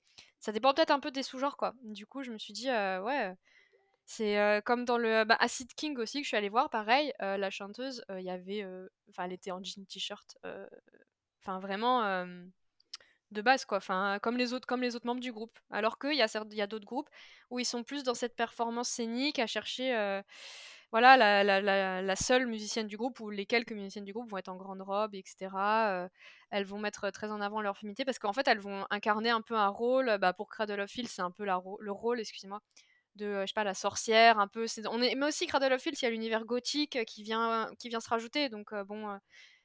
[0.46, 1.74] ça dépend peut-être un peu des sous-genres, quoi.
[1.82, 3.34] Du coup, je me suis dit, ouais,
[4.04, 7.50] c'est comme dans le bah, Acid King aussi que je suis allée voir, pareil, la
[7.50, 8.64] chanteuse, il y avait,
[9.10, 10.38] enfin, elle était en jean t-shirt,
[11.42, 12.24] enfin vraiment
[13.32, 13.78] de base, quoi.
[13.78, 15.58] Enfin, comme les autres, comme les autres membres du groupe.
[15.68, 17.10] Alors qu'il y a, y a d'autres groupes
[17.50, 20.22] où ils sont plus dans cette performance scénique à chercher
[20.92, 24.36] voilà, la, la, la, seule musicienne du groupe ou les quelques musiciennes du groupe vont
[24.36, 25.48] être en grande robe, etc.
[26.50, 29.42] elles vont mettre très en avant leur féminité parce qu'en fait, elles vont incarner un
[29.42, 30.18] peu un rôle.
[30.18, 32.60] Bah, pour Cradle of Filth, c'est un peu la, le rôle, excusez-moi,
[33.16, 34.66] de, je sais pas, la sorcière, un peu.
[34.90, 37.88] on est, mais aussi Cradle of Filth, il y a l'univers gothique qui vient, qui
[37.88, 38.48] vient se rajouter.
[38.48, 39.18] Donc, bon,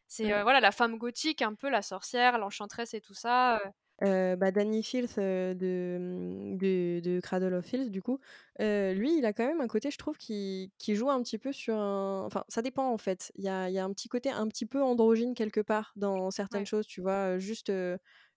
[0.08, 3.62] c'est voilà, la femme gothique, un peu la sorcière, l'enchanteresse et tout ça.
[4.02, 8.20] Bah, Danny de, mmh, de de Cradle of Filth du coup,
[8.60, 11.52] lui, il a quand même un côté, je trouve, qui qui joue un petit peu
[11.52, 13.32] sur un enfin, ça dépend en fait.
[13.36, 16.32] Il y a y a un petit côté un petit peu androgyne quelque part dans
[16.32, 17.38] certaines choses, tu vois?
[17.40, 17.72] juste,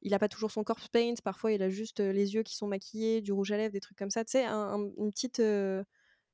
[0.03, 2.67] il a pas toujours son corpse paint, parfois il a juste, les yeux qui sont
[2.69, 4.45] maquillés, du rouge à lèvres, des trucs comme ça, tu sais?
[4.45, 5.41] Un une petite,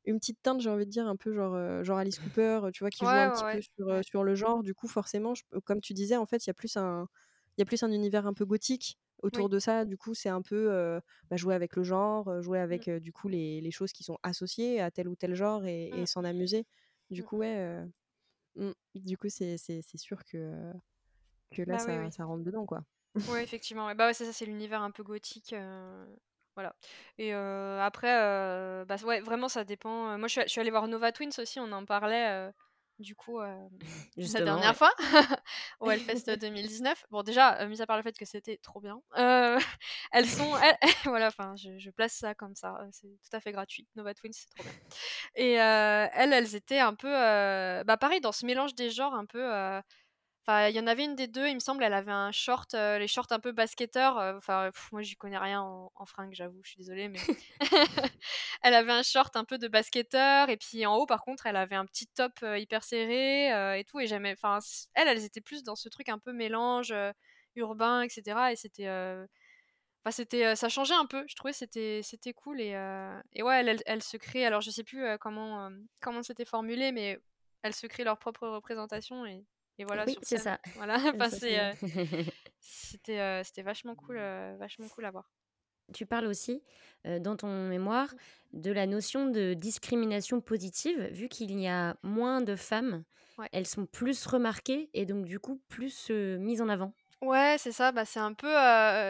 [0.04, 2.90] une petite teinte, j'ai envie de dire, un peu genre, genre Alice Cooper, tu vois?
[2.90, 4.62] Qui joue un petit peu sur, sur le genre.
[4.62, 7.08] Du coup, forcément, comme tu disais, en fait, il y a plus un
[7.58, 9.84] il y a plus un univers un peu gothique autour de ça.
[9.84, 12.98] Du coup, c'est un peu, bah, jouer avec le genre, jouer avec, mmh.
[13.00, 16.06] du coup, les les choses qui sont associées à tel ou tel genre et Mmh.
[16.06, 16.66] s'en amuser.
[17.10, 17.84] Du Mmh coup, ouais,
[18.94, 20.72] du coup, c'est c'est c'est sûr que
[21.52, 22.12] que là, Bah, oui, ça oui.
[22.12, 22.84] ça rentre dedans, quoi.
[23.26, 23.94] Ouais, effectivement, ouais.
[23.94, 25.54] Bah, ouais, c'est ça, c'est l'univers un peu gothique,
[26.56, 26.74] voilà
[27.18, 31.12] et après, bah, ouais, vraiment ça dépend, moi je suis je suis allée voir Nova
[31.12, 32.50] Twins aussi, on en parlait,
[33.00, 33.40] du coup,
[34.16, 34.92] la dernière fois
[35.80, 37.06] au Hellfest 2019.
[37.10, 39.00] Bon déjà, mis à part le fait que c'était trop bien,
[40.12, 43.52] elles sont elles voilà, enfin je je place ça comme ça, c'est tout à fait
[43.52, 43.88] gratuit.
[43.96, 44.72] Nova Twins, c'est trop bien
[45.34, 49.50] et elles, elles étaient un peu, bah, pareil dans ce mélange des genres un peu,
[50.50, 52.74] Enfin, il y en avait une des deux, il me semble, elle avait un short,
[52.74, 56.70] les shorts un peu basketteurs, enfin, moi j'y connais rien en, en fringues, j'avoue, je
[56.70, 57.20] suis désolée, mais
[58.62, 61.54] elle avait un short un peu de basketteur, et puis en haut, par contre, elle
[61.54, 64.58] avait un petit top hyper serré et tout, et j'aimais, enfin,
[64.94, 66.92] elles, elles étaient plus dans ce truc un peu mélange
[67.54, 68.50] urbain, etc.
[68.50, 72.76] Et c'était, enfin, c'était, ça changeait un peu, je trouvais, c'était, c'était cool, et,
[73.34, 77.20] et ouais, elles, elles, se créent, alors je sais plus comment, comment c'était formulé, mais
[77.62, 79.44] elles se créent leur propre représentation, et
[79.80, 80.60] et voilà, Oui, c'est ça.
[80.76, 81.30] Voilà, enfin,
[82.60, 84.16] c'était, c'était vachement cool,
[84.58, 85.30] vachement cool à voir.
[85.94, 86.62] Tu parles aussi,
[87.04, 88.14] dans ton mémoire
[88.52, 93.04] de la notion de discrimination positive, vu qu'il y a moins de femmes,
[93.38, 93.48] Ouais.
[93.52, 96.92] elles sont plus remarquées et donc du coup plus, mises en avant.
[97.22, 98.52] Ouais, c'est ça, bah, c'est un peu,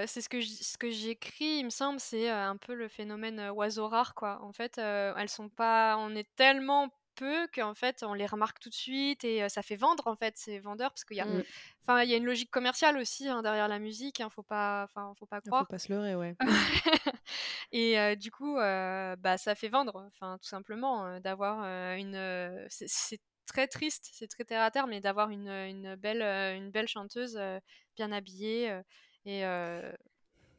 [0.07, 3.89] c'est ce que ce que j'écris, il me semble, c'est, un peu le phénomène, oiseau
[3.89, 4.41] rare, quoi.
[4.43, 8.71] En fait, elles sont pas on est tellement peu qu'en fait, on les remarque tout
[8.71, 11.43] de suite et ça fait vendre, en fait, c'est vendeur parce qu'il y a Mmh.
[11.83, 14.85] enfin, il y a une logique commerciale aussi, hein, derrière la musique, hein, faut pas
[14.85, 16.37] enfin, faut pas Faut croire pas se leurrer, ouais.
[17.73, 21.65] et du coup, bah, ça fait vendre, enfin, tout simplement, d'avoir,
[21.97, 26.23] une, c'est c'est très triste, c'est très terre à terre, mais d'avoir une, une belle,
[26.57, 27.41] une belle chanteuse,
[27.97, 28.81] bien habillée,
[29.27, 29.43] et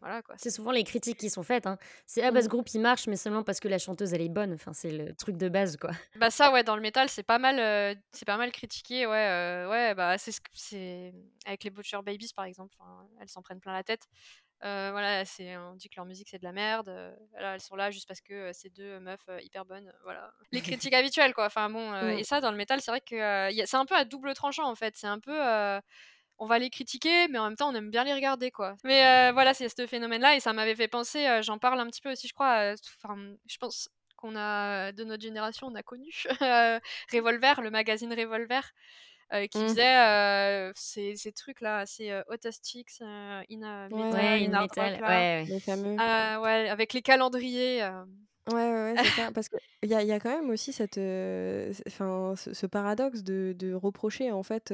[0.01, 0.37] voilà, quoi.
[0.37, 1.77] C'est souvent les critiques qui sont faites, hein.
[2.07, 2.49] C'est: «Ah bah, ce Mmh.
[2.49, 4.53] groupe il marche, mais seulement parce que la chanteuse elle est bonne».
[4.53, 5.91] Enfin, c'est le truc de base, quoi.
[6.15, 9.95] Bah, ça, ouais, dans le métal, c'est pas mal, c'est pas mal critiqué, ouais, ouais,
[9.95, 11.13] bah, c'est c'est
[11.45, 12.75] avec les Butcher Babies, par exemple,
[13.21, 14.07] elles s'en prennent plein la tête.
[14.61, 16.89] voilà, c'est on dit que leur musique, c'est de la merde,
[17.31, 20.33] voilà, elles sont là juste parce que, c'est 2 meufs, hyper bonnes, voilà.
[20.51, 22.17] Les critiques habituelles, quoi, enfin bon, Mmh.
[22.17, 24.75] et ça, dans le métal, c'est vrai que, c'est un peu à double tranchant, en
[24.75, 24.97] fait.
[24.97, 25.31] C'est un peu,
[26.41, 28.75] on va les critiquer, mais en même temps, on aime bien les regarder, quoi.
[28.83, 32.11] Mais voilà, c'est ce phénomène-là et ça m'avait fait penser, j'en parle un petit peu
[32.11, 32.73] aussi, je crois,
[33.03, 33.15] enfin,
[33.47, 36.11] je pense qu'on a de notre génération, on a connu
[37.13, 38.61] Revolver, le magazine Revolver,
[39.51, 39.67] qui Mmh.
[39.67, 45.01] faisait, ces ces trucs-là assez, Autistics in Ouais, Metal, Ouais, in in Art metal, Rock,
[45.01, 45.27] ouais, là.
[45.41, 45.45] ouais.
[45.45, 45.95] Les fameux.
[45.97, 47.81] ouais, avec les calendriers,
[48.47, 49.31] Ouais, ouais, ouais, c'est ça.
[49.31, 50.97] Parce qu'il y a il y a quand même aussi cette,
[51.87, 54.71] enfin, ce ce paradoxe de de reprocher, en fait,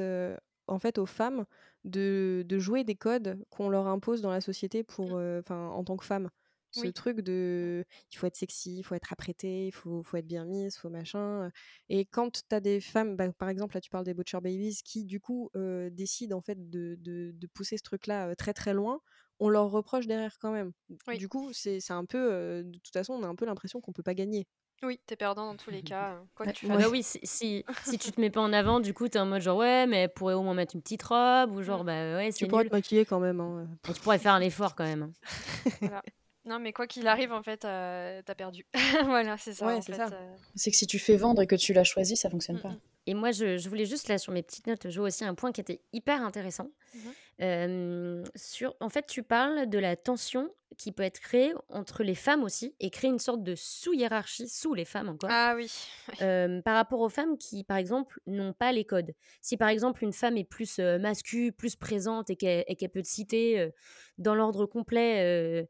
[0.68, 1.44] en fait, aux femmes
[1.84, 5.18] de de jouer des codes qu'on leur impose dans la société pour, Mmh.
[5.40, 6.30] enfin, en tant que femme.
[6.70, 6.88] Ce Oui.
[6.88, 10.44] truc de il faut être sexy, il faut être apprêté, il faut faut être bien
[10.44, 11.50] mise, faut machin,
[11.88, 14.80] et quand tu as des femmes, bah, par exemple, là, tu parles des Butcher Babies
[14.84, 15.50] qui, du coup,
[15.90, 19.00] décident, en fait, de de de pousser ce truc-là, très, très loin,
[19.38, 20.72] on leur reproche derrière quand même.
[21.06, 21.18] Oui.
[21.18, 23.92] Du coup, c'est c'est un peu, de toute façon, on a un peu l'impression qu'on
[23.92, 24.46] peut pas gagner.
[24.82, 26.90] Oui, tu es perdant dans tous les cas, quoi que tu bah, fasses.
[26.92, 29.26] oui, si si si tu te mets pas en avant, du coup, tu es en
[29.26, 31.84] mode genre: «Ouais, mais elle pourrait au moins mettre une petite robe» ou genre.
[31.84, 32.70] «Bah, ouais, Tu c'est pourrais nul».
[32.70, 35.12] te maquiller quand même, hein, Et tu pourrais faire un effort quand même, hein.
[35.80, 36.02] Voilà.
[36.44, 38.64] Non, mais quoi qu'il arrive, en fait, heu, tu as perdu.
[39.04, 40.08] Voilà, c'est ça, Ouais, en c'est ça.
[40.08, 42.70] que si tu fais vendre et que tu l'as choisi, ça fonctionne pas.
[42.70, 42.78] mh.
[43.06, 45.52] Et moi, je je voulais juste, là, sur mes petites notes, jouer aussi un point
[45.52, 46.68] qui était hyper intéressant.
[46.94, 47.12] Mmh mh.
[47.40, 52.44] Sur en fait, tu parles de la tension qui peut être créée entre les femmes
[52.44, 55.70] aussi et créer une sorte de sous-hiérarchie, sous les femmes encore, Ah oui,
[56.64, 59.12] par rapport aux femmes qui, par exemple, n'ont pas les codes.
[59.40, 63.02] Si, par exemple, une femme est plus, heu, mascu, plus présente et qu'elle qu'elle peut
[63.02, 63.70] te citer,
[64.18, 65.68] dans l'ordre complet,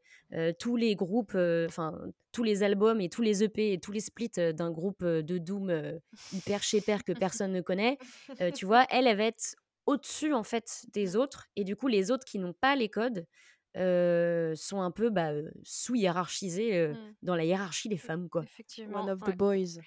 [0.59, 1.99] tous les groupes, enfin,
[2.31, 5.99] tous les albums et tous les EP et tous les splits, d'un groupe, de doom,
[6.33, 7.97] hyper chépère que personne ne connaît,
[8.55, 8.85] tu vois?
[8.89, 9.55] Elle, elle va être
[9.89, 13.25] au-dessus, en fait, des autres et du coup, les autres qui n'ont pas les codes,
[13.75, 15.31] sont un peu, bah,
[15.63, 17.15] sous-hiérarchisés, Mmh.
[17.21, 18.45] dans la hiérarchie des femmes, quoi.
[18.45, 19.35] Effectivement, One of the ouais.
[19.35, 19.81] boys.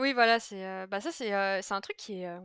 [0.00, 1.30] oui, voilà, c'est, bah, ça, c'est,
[1.62, 2.38] c'est un truc qui est,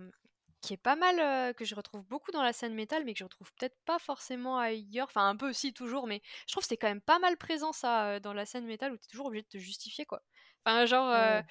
[0.62, 3.24] qui est pas mal, que je retrouve beaucoup dans la scène métal, mais que je
[3.26, 5.08] retrouve peut-être pas forcément ailleurs.
[5.10, 7.74] Enfin, un peu aussi, toujours, mais je trouve que c'est quand même pas mal présent,
[7.74, 10.24] ça, dans la scène métal, où t'es toujours obligé de te justifier, quoi.
[10.66, 11.42] Enfin, genre, Ah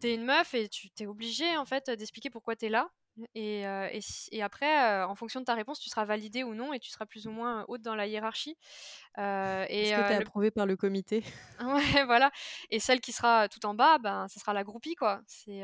[0.00, 2.90] t'es une meuf et tu t'es obligé, en fait, d'expliquer pourquoi t'es là.
[3.34, 3.64] Et,
[4.32, 7.06] et, après, en fonction de ta réponse, tu seras validé ou non et tu seras
[7.06, 8.56] plus ou moins haute dans la hiérarchie.
[9.16, 11.22] Est-ce que tu es approuvée par le comité?
[11.60, 12.30] Ouais, voilà.
[12.70, 15.20] Et celle qui sera tout en bas, ben, ça sera la groupie, quoi.
[15.26, 15.62] C'est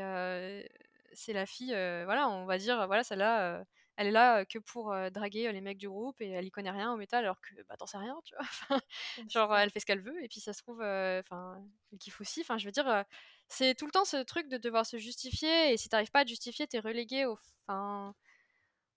[1.13, 1.73] c'est la fille,
[2.05, 3.65] voilà, on va dire, voilà, celle-là,
[3.97, 6.93] elle est là que pour draguer les mecs du groupe et elle y connaît rien
[6.93, 8.79] au métal alors que bah t'en sais rien, tu vois?
[9.29, 11.61] genre elle fait ce qu'elle veut et puis ça se trouve, enfin,
[11.91, 12.41] elle kiffe aussi.
[12.41, 13.03] Enfin, je veux dire,
[13.51, 16.23] c'est tout le temps ce truc de devoir se justifier et si t'arrives pas à
[16.23, 17.37] te justifier, t'es relégué au,
[17.67, 18.15] enfin,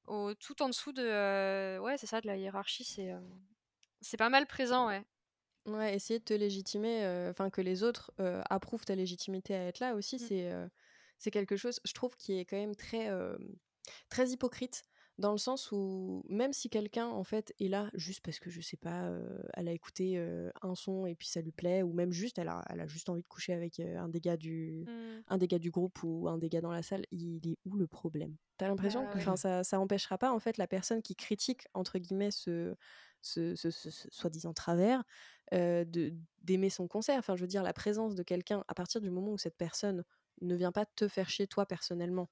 [0.07, 3.13] au tout en dessous de, ouais, c'est ça, de la hiérarchie, c'est,
[4.01, 5.03] c'est pas mal présent, ouais.
[5.67, 8.13] Ouais, essayer de te légitimer, enfin que les autres
[8.51, 10.19] approuvent ta légitimité à être là aussi, mmh.
[10.19, 10.53] c'est
[11.19, 13.11] c'est quelque chose, je trouve, qui est quand même très,
[14.09, 14.83] très hypocrite
[15.19, 18.61] dans le sens où même si quelqu'un en fait est là juste parce que je
[18.61, 19.11] sais pas,
[19.55, 20.19] elle a écouté
[20.63, 23.09] un son et puis ça lui plaît, ou même juste elle a, elle a juste
[23.09, 25.23] envie de coucher avec un des gars du, mmh.
[25.29, 27.87] un des du groupe ou un des gars dans la salle, il est où le
[27.87, 28.37] problème?
[28.57, 31.99] T'as l'impression bah que ça, ça empêchera pas en fait la personne qui critique entre
[31.99, 32.75] guillemets ce,
[33.21, 35.03] ce, ce, ce, soi-disant travers
[35.53, 37.19] de d'aimer son concert.
[37.19, 40.05] Enfin, je veux dire, la présence de quelqu'un à partir du moment où cette personne
[40.41, 42.29] ne vient pas te faire chier toi personnellement.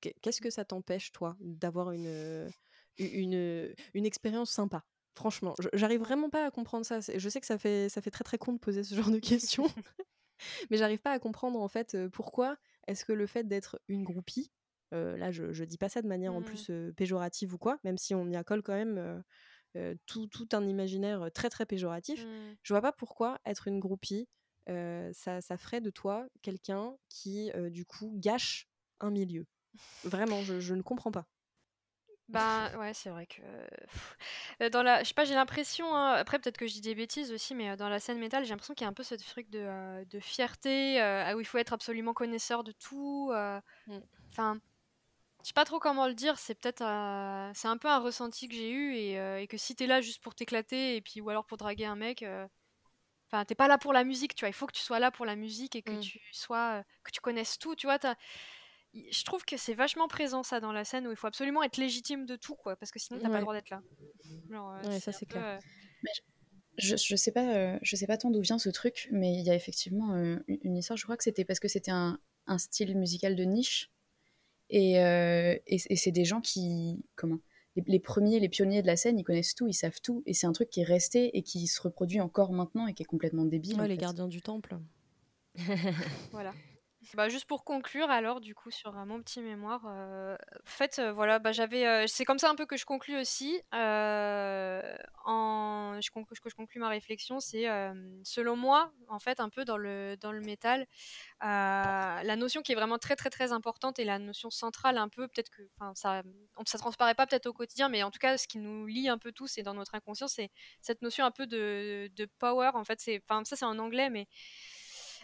[0.00, 2.50] Qu'est-ce que ça t'empêche, toi, d'avoir une,
[2.98, 4.84] une, une expérience sympa?
[5.14, 7.00] Franchement, j'arrive vraiment pas à comprendre ça.
[7.00, 9.18] Je sais que ça fait, ça fait très très con de poser ce genre de
[9.18, 9.66] questions,
[10.70, 14.50] mais j'arrive pas à comprendre en fait pourquoi est-ce que le fait d'être une groupie,
[14.92, 16.44] là je, je dis pas ça de manière en mmh.
[16.44, 19.22] plus péjorative ou quoi, même si on y accole quand même
[20.06, 22.56] tout, tout, un imaginaire très très péjoratif, mmh.
[22.62, 24.28] je vois pas pourquoi être une groupie,
[24.66, 28.68] ça, ça, ferait de toi quelqu'un qui du coup gâche
[29.00, 29.44] un milieu.
[30.04, 31.26] Vraiment, je, ne comprends pas.
[32.28, 35.94] Bah ouais, c'est vrai que dans la, je sais pas, j'ai l'impression.
[35.94, 38.50] Hein, après, peut-être que je dis des bêtises aussi, mais dans la scène métal, j'ai
[38.50, 41.00] l'impression qu'il y a un peu ce truc de, de fierté
[41.34, 43.32] où il faut être absolument connaisseur de tout.
[43.32, 43.98] Mmh.
[44.30, 44.60] Enfin,
[45.42, 46.38] je sais pas trop comment le dire.
[46.38, 46.84] C'est peut-être,
[47.54, 50.22] c'est un peu un ressenti que j'ai eu et, et que si t'es là juste
[50.22, 52.24] pour t'éclater et puis ou alors pour draguer un mec.
[53.32, 54.48] Enfin, t'es pas là pour la musique, tu vois.
[54.48, 56.00] Il faut que tu sois là pour la musique et que mmh.
[56.00, 57.98] tu sois, que tu connaisses tout, tu vois
[58.94, 61.76] je trouve que c'est vachement présent ça dans la scène où il faut absolument être
[61.76, 63.82] légitime de tout quoi parce que sinon t'as pas le droit d'être là.
[64.50, 65.44] ouais, ça c'est clair.
[65.44, 65.58] Euh,
[66.78, 69.44] je, je, sais pas, euh, je sais pas tant d'où vient ce truc, mais il
[69.44, 70.96] y a effectivement euh, une histoire.
[70.96, 73.90] Je crois que c'était parce que c'était un, un, style musical de niche
[74.70, 77.38] et, et, c'est des gens qui comment
[77.76, 80.46] les, premiers, les pionniers de la scène, ils connaissent tout, ils savent tout et c'est
[80.46, 83.44] un truc qui est resté et qui se reproduit encore maintenant et qui est complètement
[83.44, 83.80] débile.
[83.80, 84.78] Ouais, les gardiens du temple.
[86.32, 86.52] voilà.
[87.14, 91.50] Bah, juste pour conclure alors du coup sur, mon petit mémoire, en fait, voilà, bah,
[91.50, 94.80] j'avais, c'est comme ça un peu que je conclus aussi, je
[96.40, 97.66] que je conclus ma réflexion, c'est,
[98.22, 100.86] selon moi, en fait, un peu dans le dans le métal,
[101.40, 105.26] la notion qui est vraiment très, très, très importante et la notion centrale un peu,
[105.28, 106.22] peut-être que enfin ça
[106.66, 109.18] ça transparaît pas peut-être au quotidien, mais en tout cas ce qui nous lie un
[109.18, 113.00] peu tous et dans notre inconscient, c'est cette notion un peu de power en fait,
[113.00, 114.28] ça c'est en anglais, mais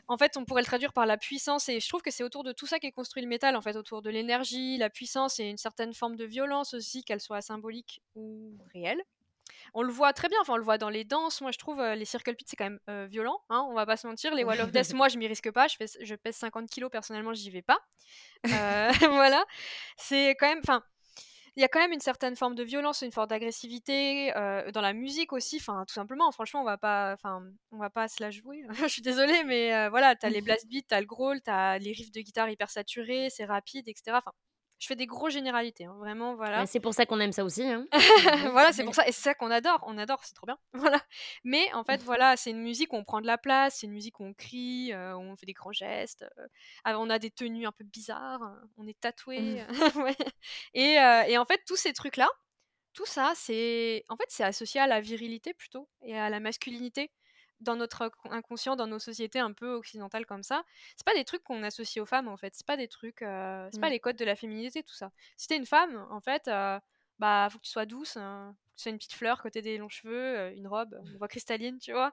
[0.08, 1.68] en fait, on pourrait le traduire par la puissance.
[1.68, 3.76] Et je trouve que c'est autour de tout ça qu'est construit le métal, en fait,
[3.76, 8.02] autour de l'énergie, la puissance et une certaine forme de violence aussi, qu'elle soit symbolique
[8.14, 9.02] ou réelle.
[9.74, 11.40] On le voit très bien, enfin on le voit dans les danses.
[11.40, 13.86] Moi je trouve euh, les circle pits c'est quand même euh, violent, hein, on va
[13.86, 14.34] pas se mentir.
[14.34, 16.90] Les Wall of Death, moi je m'y risque pas, je, fais, je pèse 50 kilos
[16.90, 17.78] personnellement, j'y vais pas.
[18.46, 19.44] Euh, voilà,
[19.96, 20.82] c'est quand même, enfin
[21.56, 24.82] il y a quand même une certaine forme de violence, une forme d'agressivité euh, dans
[24.82, 25.56] la musique aussi.
[25.56, 27.42] Enfin, tout simplement, franchement, on va pas, enfin,
[27.72, 28.62] on va pas se la jouer.
[28.82, 31.92] je suis désolée, mais euh, voilà, t'as les blast beats, t'as le growl, t'as les
[31.92, 34.18] riffs de guitare hyper saturés, c'est rapide, etc.
[34.18, 34.32] Enfin,
[34.78, 36.66] je fais des gros généralités, hein, vraiment, voilà.
[36.66, 37.62] c'est pour ça qu'on aime ça aussi.
[37.62, 37.86] Hein.
[38.52, 40.58] voilà, c'est pour ça, et c'est ça qu'on adore, on adore, c'est trop bien.
[40.74, 41.00] Voilà.
[41.44, 43.92] Mais en fait, voilà, c'est une musique où on prend de la place, c'est une
[43.92, 46.46] musique où on crie, euh, où on fait des grands gestes, euh,
[46.84, 49.64] ah, on a des tenues un peu bizarres, hein, on est tatoué.
[50.74, 52.28] et, euh, et en fait, tous ces trucs-là,
[52.92, 57.10] tout ça, c'est en fait, c'est associé à la virilité plutôt et à la masculinité
[57.60, 60.64] dans notre inconscient, dans nos sociétés un peu occidentales comme ça,
[60.96, 62.54] c'est pas des trucs qu'on associe aux femmes en fait.
[62.54, 63.92] C'est pas des trucs, euh, c'est pas mmh.
[63.92, 65.10] les codes de la féminité tout ça.
[65.36, 66.78] Si t'es une femme, en fait, euh,
[67.18, 69.62] bah faut que tu sois douce, hein, que tu sois une petite fleur, que t'aies
[69.62, 72.12] des longs cheveux, euh, une robe, une voix cristalline, tu vois.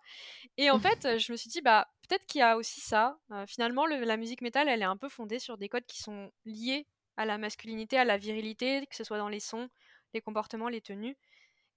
[0.58, 3.18] Et en fait, je me suis dit bah peut-être qu'il y a aussi ça.
[3.48, 6.88] finalement, la musique métal, elle est un peu fondée sur des codes qui sont liés
[7.18, 9.70] à la masculinité, à la virilité, que ce soit dans les sons,
[10.14, 11.18] les comportements, les tenues.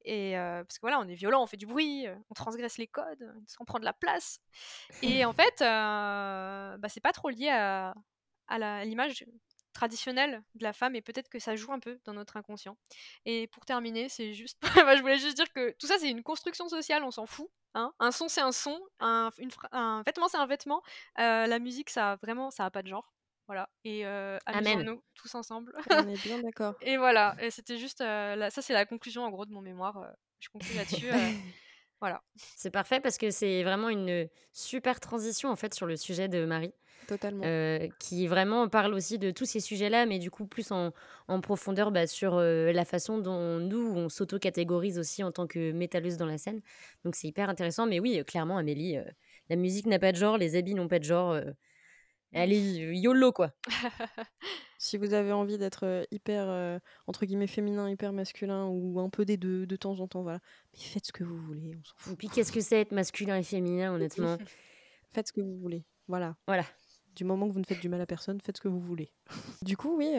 [0.06, 3.64] Parce que voilà, on est violent, on fait du bruit, on transgresse les codes, on
[3.64, 4.40] prend de la place.
[5.02, 7.94] Et en fait, bah, c'est pas trop lié à,
[8.84, 9.24] l'image
[9.72, 12.78] traditionnel de la femme et peut-être que ça joue un peu dans notre inconscient.
[13.26, 14.58] Et pour terminer, c'est juste,
[14.96, 17.48] je voulais juste dire que tout ça c'est une construction sociale, on s'en fout.
[17.74, 17.92] Hein.
[17.98, 19.30] un son c'est un son, un,
[20.06, 20.82] vêtement c'est un vêtement,
[21.18, 23.12] la musique ça vraiment ça a pas de genre.
[23.46, 23.68] Voilà.
[23.84, 25.72] Et euh, amusons-nous tous ensemble.
[25.90, 26.74] On est bien d'accord.
[26.80, 27.36] et voilà.
[27.40, 27.98] Et c'était juste.
[27.98, 30.04] ça, c'est la conclusion en gros de mon mémoire.
[30.40, 31.06] je conclue là-dessus.
[32.00, 32.22] voilà.
[32.56, 36.44] C'est parfait parce que c'est vraiment une super transition en fait sur le sujet de
[36.44, 36.74] Marie.
[37.06, 37.44] Totalement.
[38.00, 40.92] qui vraiment parle aussi de tous ces sujets-là, mais du coup plus en,
[41.28, 46.16] en profondeur bah, sur la façon dont nous, on s'auto-catégorise aussi en tant que métalleuse
[46.16, 46.62] dans la scène.
[47.04, 47.86] Donc c'est hyper intéressant.
[47.86, 48.96] Mais oui, clairement, Amélie,
[49.50, 51.38] la musique n'a pas de genre, les habits n'ont pas de genre.
[52.34, 52.60] Allez,
[52.98, 53.52] YOLO quoi.
[54.78, 59.36] si vous avez envie d'être hyper, entre guillemets, féminin, hyper masculin ou un peu des
[59.36, 60.40] deux de temps en temps, voilà.
[60.72, 62.12] Mais faites ce que vous voulez, on s'en fout.
[62.12, 64.36] Et puis qu'est-ce que c'est être masculin et féminin, honnêtement?
[65.12, 66.36] Faites ce que vous voulez, voilà.
[66.46, 66.64] Voilà.
[67.14, 69.14] Du moment que vous ne faites du mal à personne, faites ce que vous voulez.
[69.62, 70.12] du coup, oui,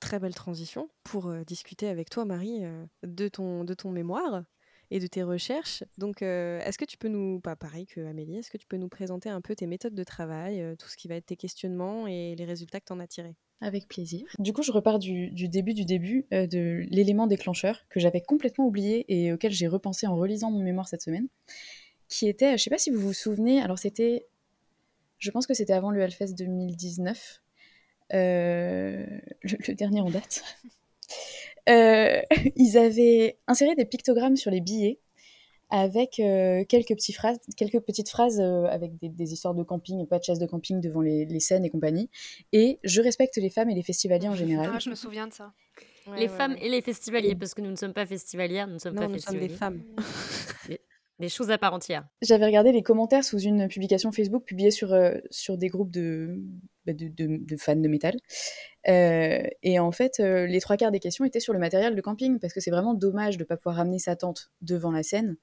[0.00, 2.60] très belle transition pour discuter avec toi, Marie,
[3.02, 4.42] de, ton, de ton mémoire
[4.90, 5.84] et de tes recherches.
[5.98, 8.76] Donc, euh, est-ce que tu peux nous, pas pareil que Amélie, est-ce que tu peux
[8.76, 11.36] nous présenter un peu tes méthodes de travail, euh, tout ce qui va être tes
[11.36, 13.34] questionnements et les résultats que tu en as tirés?
[13.60, 14.26] Avec plaisir.
[14.38, 18.66] Du coup, je repars du, début du début euh, de l'élément déclencheur que j'avais complètement
[18.66, 21.28] oublié et auquel j'ai repensé en relisant mon mémoire cette semaine,
[22.08, 24.26] qui était, je sais pas si vous vous souvenez, alors c'était,
[25.18, 27.42] je pense que c'était avant le Hellfest 2019,
[28.12, 30.44] le, le dernier en date.
[31.68, 32.20] Euh,
[32.56, 35.00] ils avaient inséré des pictogrammes sur les billets
[35.68, 40.18] avec euh, quelques, petits phrases, quelques petites phrases euh, avec des, histoires de camping, pas
[40.18, 42.08] de chasse de camping devant les, scènes et compagnie.
[42.52, 44.70] Et je respecte les femmes et les festivaliers en général.
[44.72, 45.52] Ah, je me souviens de ça.
[46.16, 48.94] les femmes et les festivaliers, parce que nous ne sommes pas festivalières, nous ne sommes
[48.94, 49.82] pas nous Sommes des femmes.
[51.18, 52.06] Des, choses à part entière.
[52.22, 54.96] J'avais regardé les commentaires sous une publication Facebook publiée sur,
[55.30, 56.40] sur des groupes de,
[56.86, 58.16] bah, de, fans de métal.
[58.88, 62.00] Euh, et en fait, euh, les trois quarts des questions étaient sur le matériel de
[62.00, 65.02] camping, parce que c'est vraiment dommage de ne pas pouvoir ramener sa tente devant la
[65.02, 65.36] scène.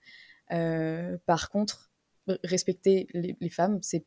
[0.51, 1.91] Euh, par contre,
[2.45, 4.05] respecter les, femmes, c'est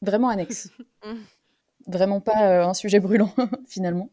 [0.00, 0.70] vraiment annexe.
[1.86, 3.34] vraiment pas un sujet brûlant,
[3.68, 4.10] finalement.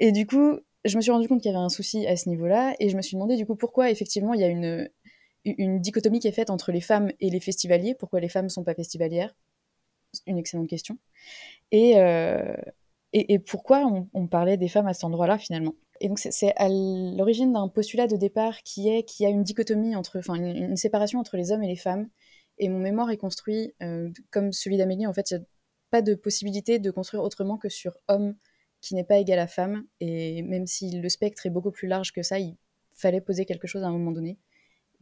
[0.00, 2.28] Et du coup, je me suis rendu compte qu'il y avait un souci à ce
[2.28, 4.88] niveau-là, et je me suis demandé du coup pourquoi effectivement il y a une,
[5.44, 8.50] une dichotomie qui est faite entre les femmes et les festivaliers, pourquoi les femmes ne
[8.50, 9.34] sont pas festivalières?
[10.26, 10.98] Une excellente question.
[11.74, 12.54] Euh,
[13.12, 15.74] et, et, pourquoi on, parlait des femmes à cet endroit-là finalement?
[16.00, 19.42] Et donc c'est à l'origine d'un postulat de départ qui est qu'il y a une
[19.42, 22.08] dichotomie entre, enfin une, séparation entre les hommes et les femmes.
[22.58, 25.06] Et mon mémoire est construit euh, comme celui d'Amélie.
[25.06, 25.46] En fait, il n'y a
[25.90, 28.34] pas de possibilité de construire autrement que sur homme
[28.80, 29.84] qui n'est pas égal à femme.
[30.00, 32.56] Et même si le spectre est beaucoup plus large que ça, il
[32.94, 34.38] fallait poser quelque chose à un moment donné.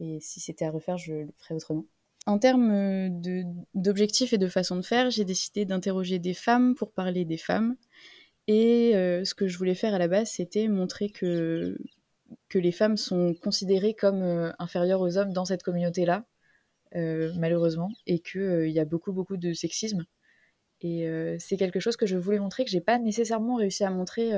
[0.01, 1.85] Et si c'était à refaire, je le ferais autrement.
[2.25, 3.43] En termes euh,
[3.75, 7.75] d'objectifs et de façon de faire, j'ai décidé d'interroger des femmes pour parler des femmes.
[8.47, 11.77] Et euh, ce que je voulais faire à la base, c'était montrer que,
[12.49, 16.25] que les femmes sont considérées comme euh, inférieures aux hommes dans cette communauté-là,
[16.93, 20.05] malheureusement, et qu'il y a beaucoup, beaucoup de sexisme.
[20.81, 21.07] Et
[21.39, 24.33] c'est quelque chose que je voulais montrer, que j'ai pas nécessairement réussi à montrer.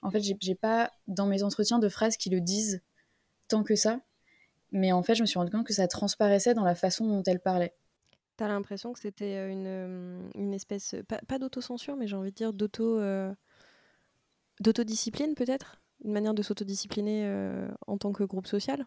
[0.00, 2.80] En fait, j'ai pas dans mes entretiens de phrases qui le disent
[3.48, 4.00] tant que ça.
[4.72, 7.22] Mais en fait, je me suis rendu compte que ça transparaissait dans la façon dont
[7.26, 7.74] elle parlait.
[8.36, 12.52] T'as l'impression que c'était une, une espèce, pas, pas d'autocensure, mais j'ai envie de dire
[12.52, 13.00] d'auto,
[14.60, 15.82] d'autodiscipline peut-être?
[16.04, 17.30] Une manière de s'autodiscipliner
[17.86, 18.86] en tant que groupe social?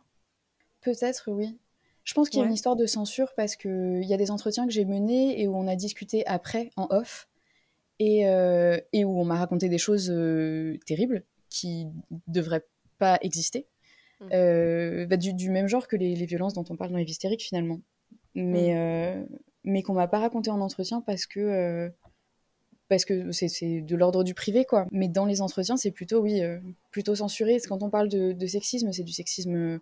[0.81, 1.57] Peut-être, oui.
[2.03, 4.65] Je pense qu'il y a une histoire de censure parce qu'il y a des entretiens
[4.65, 7.29] que j'ai menés et où on a discuté après, en off,
[7.99, 8.21] et,
[8.91, 10.13] et où on m'a raconté des choses
[10.85, 11.87] terribles qui
[12.27, 12.65] devraient
[12.97, 13.67] pas exister.
[14.21, 14.29] Mmh.
[14.33, 17.81] Euh, bah, du, même genre que les, violences dont on parle dans les hystériques finalement.
[18.33, 18.77] Mais, mmh.
[18.77, 19.25] euh,
[19.63, 21.89] mais qu'on m'a pas raconté en entretien parce que euh,
[22.87, 24.87] parce que c'est de l'ordre du privé, quoi.
[24.91, 26.41] Mais dans les entretiens, c'est plutôt, oui,
[26.91, 27.57] plutôt censuré.
[27.67, 29.79] Quand on parle de, sexisme, c'est du sexisme...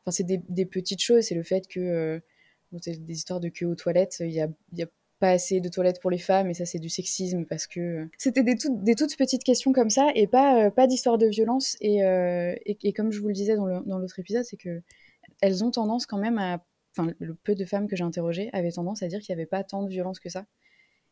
[0.00, 1.22] Enfin, c'est des, petites choses.
[1.22, 2.20] C'est le fait que...
[2.72, 4.88] des histoires de queue aux toilettes, il y a, y a,
[5.24, 8.06] pas assez de toilettes pour les femmes, et ça, c'est du sexisme, parce que...
[8.18, 11.76] C'était des, des toutes petites questions comme ça, et pas, pas d'histoire de violence.
[11.80, 12.00] Et,
[12.66, 14.82] et, comme je vous le disais dans l'autre épisode, c'est que
[15.40, 16.62] elles ont tendance quand même à...
[16.96, 19.48] Enfin, le peu de femmes que j'ai interrogées avaient tendance à dire qu'il n'y avait
[19.48, 20.46] pas tant de violence que ça.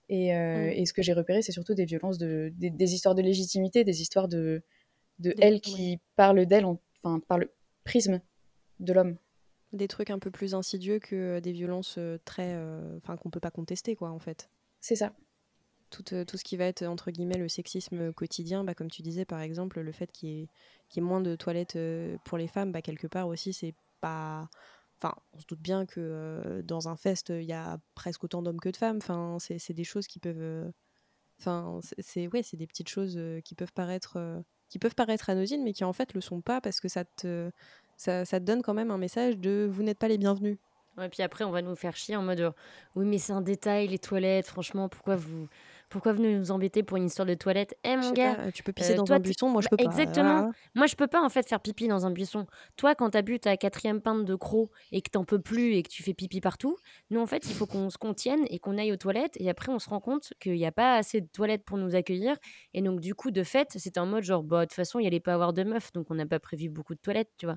[0.08, 0.72] Et, euh, mm.
[0.76, 4.02] et ce que j'ai repéré, c'est surtout des violences, de, des, histoires de légitimité, des
[4.02, 4.62] histoires de,
[5.18, 6.66] de elles qui parlent d'elles,
[7.02, 7.50] enfin, par le
[7.84, 8.20] prisme
[8.78, 9.16] de l'homme.
[9.72, 12.54] Des trucs un peu plus insidieux que des violences euh, très.
[12.54, 14.50] Euh, enfin, qu'on peut pas contester, quoi, en fait.
[14.80, 15.12] C'est ça.
[15.90, 19.26] Tout, tout, ce qui va être, entre guillemets, le sexisme quotidien, bah, comme tu disais,
[19.26, 20.48] par exemple, le fait qu'il y,
[20.96, 21.78] ait moins de toilettes
[22.24, 24.48] pour les femmes, bah, quelque part aussi, c'est pas
[25.02, 28.40] Enfin, on se doute bien que euh, dans un fest, il y a presque autant
[28.40, 28.98] d'hommes que de femmes.
[28.98, 30.36] Enfin, c'est des choses qui peuvent.
[30.38, 30.70] Euh,
[31.40, 35.72] Enfin, c'est ouais, c'est des petites choses qui peuvent paraître qui peuvent paraître anodines, mais
[35.72, 37.50] qui en fait le sont pas parce que ça te
[37.96, 40.58] ça, ça te donne quand même un message de vous n'êtes pas les bienvenus.
[40.98, 42.52] Ouais, puis après, on va nous faire chier en mode
[42.94, 45.48] oui, mais c'est un détail, les toilettes, franchement, pourquoi vous,
[45.88, 47.76] pourquoi venez nous embêter pour une histoire de toilette?
[47.84, 49.84] Eh mon gars, tu peux pisser dans un buisson, moi je peux pas.
[49.84, 50.52] Exactement.
[50.74, 52.46] Moi je peux pas en fait faire pipi dans un buisson.
[52.76, 55.82] Toi, quand t'as bu ta quatrième pinte de croc et que t'en peux plus et
[55.82, 56.76] que tu fais pipi partout,
[57.10, 59.36] nous en fait, il faut qu'on se contienne et qu'on aille aux toilettes.
[59.38, 61.94] Et après, on se rend compte qu'il n'y a pas assez de toilettes pour nous
[61.94, 62.36] accueillir.
[62.74, 65.02] Et donc, du coup, de fait, c'est en mode genre, bah, de toute façon, il
[65.02, 67.46] n'y allait pas avoir de meufs, donc on n'a pas prévu beaucoup de toilettes, tu
[67.46, 67.56] vois.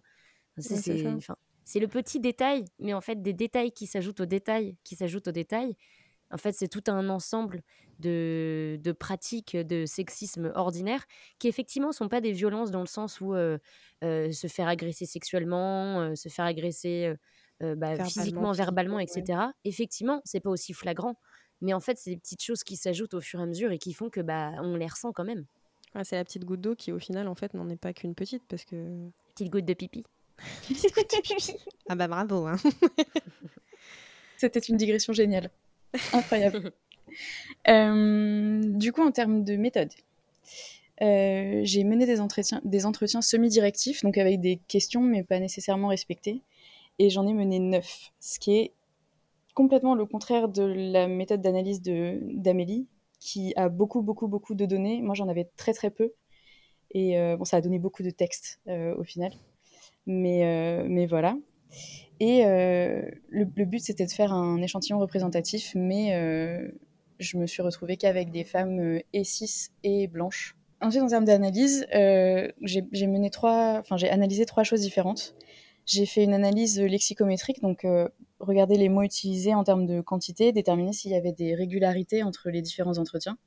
[1.65, 5.27] C'est le petit détail, mais en fait, des détails qui s'ajoutent aux détails, qui s'ajoutent
[5.27, 5.75] aux détails.
[6.31, 7.63] En fait, c'est tout un ensemble
[7.99, 11.05] de, de, pratiques de sexisme ordinaire
[11.39, 13.57] qui, effectivement, ne sont pas des violences dans le sens où euh,
[14.03, 17.13] euh, se faire agresser sexuellement, euh, se faire agresser
[17.61, 19.39] bah, physiquement, verbalement, etc.
[19.63, 21.15] Effectivement, c'est pas aussi flagrant.
[21.61, 23.79] Mais en fait, c'est des petites choses qui s'ajoutent au fur et à mesure et
[23.79, 25.45] qui font que bah, on les ressent quand même.
[26.03, 28.43] c'est la petite goutte d'eau qui, au final, en fait, n'en est pas qu'une petite
[28.47, 29.09] parce que.
[29.33, 30.03] Petite goutte de pipi.
[31.89, 32.47] Ah bah bravo.
[32.47, 32.57] Hein.
[34.37, 35.49] C'était une digression géniale.
[36.13, 36.71] Incroyable.
[37.69, 39.91] Euh, du coup, en termes de méthode,
[41.01, 45.87] euh, j'ai mené des entretiens, des entretiens semi-directifs, donc avec des questions, mais pas nécessairement
[45.87, 46.41] respectées.
[46.99, 48.73] Et j'en ai mené neuf, ce qui est
[49.53, 52.87] complètement le contraire de la méthode d'analyse d'Amélie,
[53.19, 55.01] qui a beaucoup, beaucoup, beaucoup de données.
[55.01, 56.11] Moi, j'en avais très, très peu.
[56.91, 59.31] Et euh, bon, ça a donné beaucoup de textes au final.
[60.05, 61.37] Mais, euh, mais voilà.
[62.19, 66.69] Et euh, le, but, c'était de faire un échantillon représentatif, mais euh,
[67.19, 70.55] je me suis retrouvée qu'avec des femmes et cis et blanches.
[70.81, 75.35] Ensuite, en termes d'analyse, j'ai mené trois, enfin, j'ai analysé trois choses différentes.
[75.85, 77.85] J'ai fait une analyse lexicométrique, donc
[78.39, 82.49] regarder les mots utilisés en termes de quantité, déterminer s'il y avait des régularités entre
[82.49, 83.37] les différents entretiens.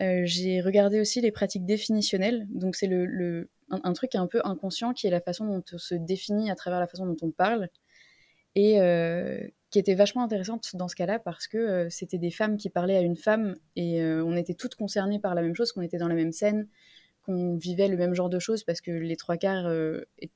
[0.00, 5.06] J'ai regardé aussi les pratiques définitionnelles, donc c'est le, un, truc un peu inconscient qui
[5.06, 7.68] est la façon dont on se définit à travers la façon dont on parle
[8.54, 12.56] et euh, qui était vachement intéressante dans ce cas-là parce que euh, c'était des femmes
[12.56, 15.72] qui parlaient à une femme et euh, on était toutes concernées par la même chose,
[15.72, 16.66] qu'on était dans la même scène,
[17.22, 19.70] qu'on vivait le même genre de choses parce que les trois quarts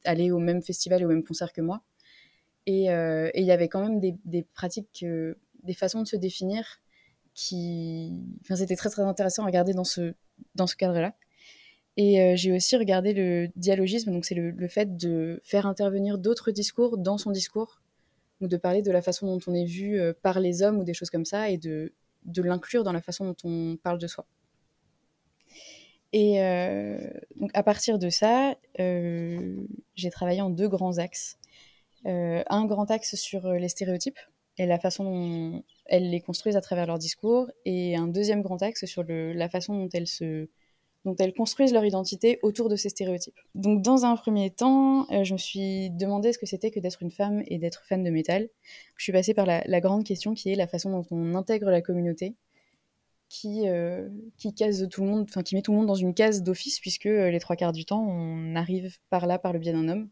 [0.04, 1.82] allaient au même festival et au même concert que moi.
[2.66, 5.04] Et il y avait quand même des pratiques,
[5.62, 6.82] des façons de se définir
[7.34, 8.12] qui...
[8.48, 10.14] C'était très très intéressant à regarder dans ce,
[10.76, 11.14] cadre-là.
[11.96, 16.50] Et euh, j'ai aussi regardé le dialogisme, donc c'est le, fait de faire intervenir d'autres
[16.50, 17.82] discours dans son discours,
[18.40, 20.84] donc de parler de la façon dont on est vu euh, par les hommes ou
[20.84, 21.92] des choses comme ça, et de,
[22.24, 24.26] de l'inclure dans la façon dont on parle de soi.
[26.12, 26.98] Et euh,
[27.36, 31.38] donc à partir de ça, j'ai travaillé en deux grands axes.
[32.04, 34.20] un grand axe sur les stéréotypes
[34.58, 38.62] et la façon dont elles les construisent à travers leur discours, et un deuxième grand
[38.62, 39.88] axe sur la façon
[41.04, 43.38] dont elles construisent leur identité autour de ces stéréotypes.
[43.54, 47.02] Donc dans un premier temps, euh, je me suis demandé ce que c'était que d'être
[47.02, 48.48] une femme et d'être fan de métal.
[48.96, 51.82] Je suis passée par la, grande question qui est la façon dont on intègre la
[51.82, 52.36] communauté,
[53.28, 54.08] qui, euh,
[54.90, 57.30] tout le monde, enfin qui met tout le monde dans une case d'office puisque euh,
[57.30, 60.08] les trois quarts du temps on arrive par là par le biais d'un homme.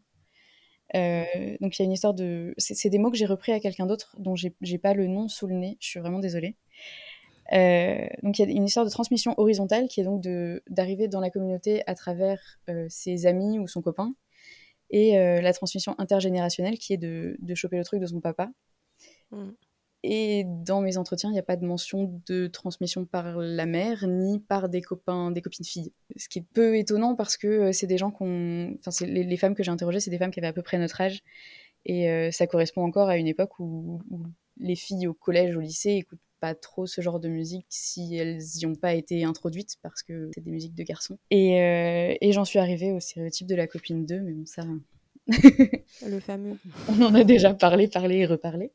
[0.93, 3.85] Donc il y a une histoire de, c'est des mots que j'ai repris à quelqu'un
[3.85, 5.77] d'autre dont j'ai pas le nom sous le nez.
[5.79, 6.55] Je suis vraiment désolée.
[7.51, 10.23] Euh, donc il y a une histoire de transmission horizontale qui est donc
[10.69, 12.39] d'arriver dans la communauté à travers
[12.69, 14.13] euh, ses amis ou son copain,
[14.89, 18.49] et euh, la transmission intergénérationnelle qui est de, de, choper le truc de son papa.
[19.31, 19.49] Mm.
[20.03, 24.05] Et dans mes entretiens, il n'y a pas de mention de transmission par la mère
[24.07, 25.93] ni par des copains, des copines filles.
[26.17, 29.55] Ce qui est peu étonnant parce que c'est des gens qu'on, enfin les, les, femmes
[29.55, 31.23] que j'ai interrogées, c'est des femmes qui avaient à peu près notre âge,
[31.85, 34.23] et ça correspond encore à une époque où, où
[34.57, 38.39] les filles au collège, au lycée écoutent pas trop ce genre de musique si elles
[38.57, 41.17] n'y ont pas été introduites parce que c'est des musiques de garçons.
[41.31, 44.63] Et, euh, et j'en suis arrivée au stéréotype de la copine 2, mais bon, ça.
[46.05, 46.57] Le fameux.
[46.89, 48.71] On en a déjà parlé, parlé et reparlé.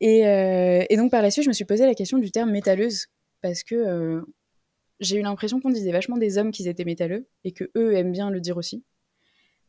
[0.00, 2.50] Et, euh, et, donc par la suite, je me suis posé la question du terme
[2.50, 3.06] métalleuse
[3.40, 4.22] parce que euh,
[5.00, 8.12] j'ai eu l'impression qu'on disait vachement des hommes qu'ils étaient métalleux et que eux aiment
[8.12, 8.84] bien le dire aussi,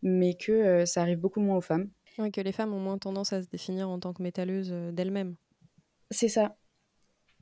[0.02, 1.90] mais que ça arrive beaucoup moins aux femmes.
[2.18, 5.36] Ouais, que les femmes ont moins tendance à se définir en tant que métalleuses d'elles-mêmes.
[6.12, 6.56] C'est ça.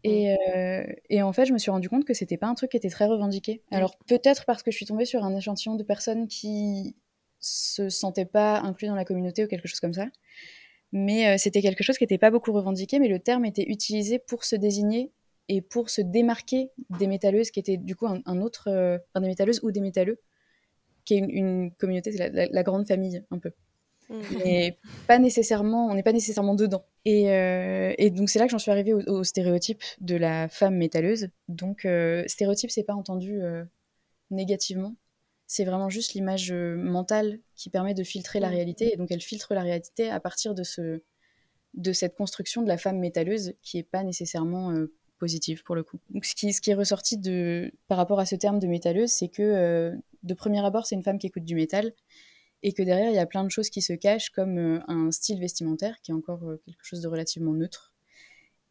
[0.05, 2.77] Euh, et, en fait, je me suis rendu compte que c'était pas un truc qui
[2.77, 3.61] était très revendiqué.
[3.71, 6.95] Alors peut-être parce que je suis tombée sur un échantillon de personnes qui
[7.39, 10.07] se sentaient pas inclus dans la communauté ou quelque chose comme ça.
[10.93, 14.19] Mais euh, c'était quelque chose qui n'était pas beaucoup revendiqué, mais le terme était utilisé
[14.19, 15.11] pour se désigner
[15.49, 19.59] et pour se démarquer des métalleuses qui étaient du coup un, autre, euh, des métalleuses
[19.63, 20.19] ou des métalleux,
[21.05, 23.51] qui est une, communauté, c'est la, grande famille un peu.
[24.09, 24.19] Mmh.
[24.43, 24.77] mais
[25.07, 26.85] pas nécessairement, on n'est pas nécessairement dedans.
[27.05, 30.75] Et, euh, et donc c'est là que j'en suis arrivée au, stéréotype de la femme
[30.75, 31.29] métalleuse.
[31.47, 33.39] Donc euh, stéréotype, c'est pas entendu
[34.31, 34.95] négativement,
[35.53, 38.53] c'est vraiment juste l'image mentale qui permet de filtrer la mmh.
[38.53, 38.93] réalité.
[38.93, 41.01] Et donc elle filtre la réalité à partir de, ce,
[41.73, 44.73] de cette construction de la femme métalleuse qui est pas nécessairement
[45.19, 45.99] positive pour le coup.
[46.09, 49.11] Donc ce qui, ce qui est ressorti de, par rapport à ce terme de métalleuse,
[49.11, 49.93] c'est que
[50.23, 51.93] de premier abord, c'est une femme qui écoute du métal
[52.63, 55.11] et que derrière, il y a plein de choses qui se cachent, comme euh, un
[55.11, 57.93] style vestimentaire, qui est encore euh, quelque chose de relativement neutre,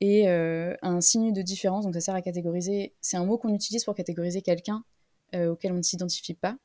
[0.01, 3.55] et euh, un signe de différence, donc ça sert à catégoriser, c'est un mot qu'on
[3.55, 4.83] utilise pour catégoriser quelqu'un
[5.35, 6.59] auquel on ne s'identifie pas,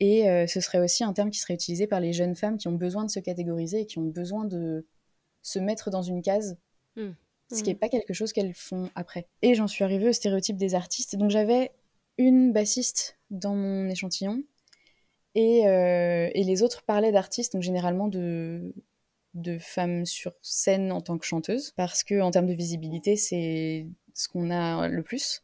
[0.00, 2.72] et ce serait aussi un terme qui serait utilisé par les jeunes femmes qui ont
[2.72, 4.86] besoin de se catégoriser et qui ont besoin de
[5.42, 6.58] se mettre dans une case,
[6.96, 7.10] mmh.
[7.52, 7.78] ce qui n'est mmh.
[7.78, 9.26] pas quelque chose qu'elles font après.
[9.42, 11.16] Et j'en suis arrivée au stéréotype des artistes.
[11.16, 11.70] Donc j'avais
[12.18, 14.42] une bassiste dans mon échantillon
[15.36, 18.72] euh, et, les autres parlaient d'artistes, donc généralement de,
[19.34, 23.86] de femmes sur scène en tant que chanteuses, parce que en termes de visibilité, c'est
[24.14, 25.42] ce qu'on a le plus.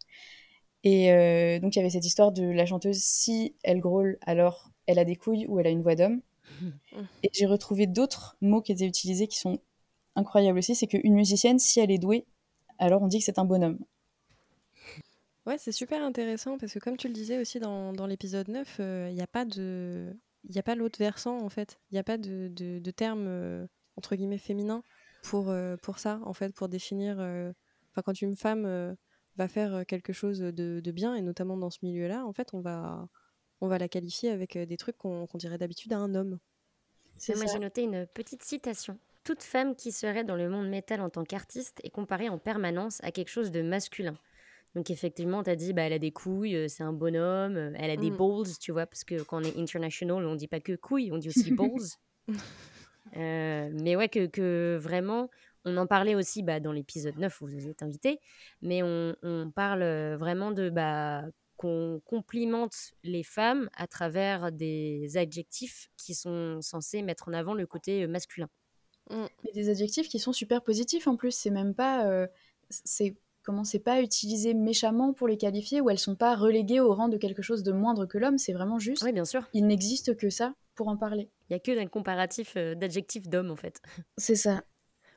[0.82, 4.70] Et euh, donc il y avait cette histoire de la chanteuse, si elle grôle, alors
[4.86, 6.20] elle a des couilles ou elle a une voix d'homme.
[7.22, 9.60] Et j'ai retrouvé d'autres mots qui étaient utilisés qui sont
[10.16, 12.26] incroyables aussi, c'est qu'une musicienne, si elle est douée,
[12.78, 13.78] alors on dit que c'est un bonhomme.
[15.46, 18.76] Ouais, c'est super intéressant parce que comme tu le disais aussi dans, dans l'épisode 9,
[19.10, 20.14] il n'y a pas de
[20.48, 21.80] il a pas l'autre versant en fait.
[21.90, 23.66] Il n'y a pas de, de, de terme euh,
[23.96, 24.82] entre guillemets féminin
[25.22, 27.52] pour, euh, pour ça en fait, pour définir euh,
[27.90, 28.96] enfin quand une femme
[29.36, 32.60] va faire quelque chose de, de, bien et notamment dans ce milieu-là, en fait, on
[32.60, 33.08] va
[33.62, 36.38] on va la qualifier avec des trucs qu'on dirait d'habitude à un homme.
[37.28, 38.98] Moi, j'ai noté une petite citation.
[39.22, 43.04] Toute femme qui serait dans le monde métal en tant qu'artiste est comparée en permanence
[43.04, 44.16] à quelque chose de masculin.
[44.74, 47.96] Donc effectivement, tu as dit, bah, elle a des couilles, c'est un bonhomme, elle a
[47.96, 48.16] des mmh.
[48.16, 51.18] balls, tu vois, parce que quand on est international, on dit pas que couilles, on
[51.18, 52.38] dit aussi balls.
[53.16, 55.28] Euh, mais ouais, que, que, vraiment,
[55.64, 58.20] on en parlait aussi bah, dans l'épisode 9 où vous êtes invité,
[58.62, 59.84] mais on, on parle
[60.16, 61.24] vraiment de bah,
[61.56, 67.66] qu'on complimente les femmes à travers des adjectifs qui sont censés mettre en avant le
[67.66, 68.48] côté masculin.
[69.11, 69.26] Mmh.
[69.48, 72.26] Et des adjectifs qui sont super positifs en plus, c'est même pas.
[72.70, 76.94] c'est comment c'est pas utilisé méchamment pour les qualifier, ou elles sont pas reléguées au
[76.94, 79.02] rang de quelque chose de moindre que l'homme, c'est vraiment juste.
[79.02, 79.48] Oui, bien sûr.
[79.52, 81.28] Il n'existe que ça pour en parler.
[81.48, 83.80] Il y a que un comparatif euh, d'adjectifs d'homme en fait.
[84.16, 84.62] C'est ça.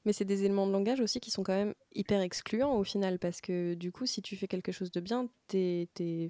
[0.05, 3.19] Mais c'est des éléments de langage aussi qui sont quand même hyper excluants au final,
[3.19, 6.29] parce que du coup, si tu fais quelque chose de bien, t'es es,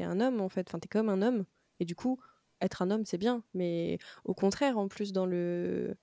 [0.00, 1.44] un homme en fait, enfin, t'es comme un homme,
[1.80, 2.20] et du coup,
[2.60, 5.96] être un homme, c'est bien, mais au contraire, en plus, dans le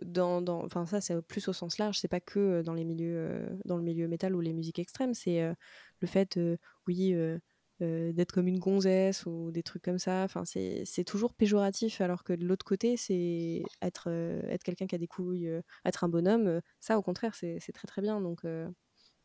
[0.00, 3.76] dans, enfin ça c'est plus au sens large, c'est pas que dans les milieux, dans
[3.76, 5.42] le milieu métal ou les musiques extrêmes, c'est
[6.00, 6.38] le fait,
[6.86, 7.14] oui,
[7.82, 10.22] d'être comme une gonzesse ou des trucs comme ça.
[10.24, 14.08] Enfin c'est toujours péjoratif, alors que de l'autre côté c'est être
[14.48, 15.50] être quelqu'un qui a des couilles,
[15.84, 18.20] être un bonhomme, ça au contraire c'est très très bien.
[18.20, 18.44] Donc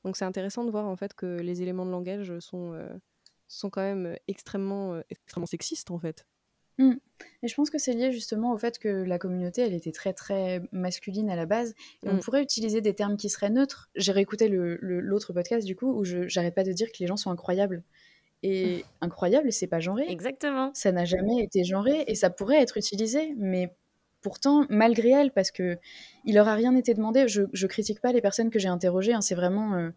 [0.04, 2.74] donc c'est intéressant de voir en fait que les éléments de langage sont
[3.48, 6.26] sont quand même extrêmement extrêmement sexistes en fait.
[6.78, 6.94] Mmh.
[7.42, 10.14] Et je pense que c'est lié justement au fait que la communauté, elle était très
[10.14, 11.74] très masculine à la base.
[12.04, 12.20] Et on mmh.
[12.20, 13.90] pourrait utiliser des termes qui seraient neutres.
[13.96, 17.32] J'ai réécouté l'autre podcast du coup où j'arrête pas de dire que les gens sont
[17.32, 17.84] incroyables.
[18.44, 20.06] Et incroyable, c'est pas genré.
[20.10, 20.72] Exactement.
[20.74, 23.74] Ça n'a jamais été genré et ça pourrait être utilisé, mais
[24.22, 25.78] pourtant, malgré elle, parce que
[26.26, 27.28] il leur a rien été demandé.
[27.28, 29.14] Je, je critique pas les personnes que j'ai interrogées.
[29.14, 29.76] Hein, c'est vraiment.
[29.76, 29.90] Euh,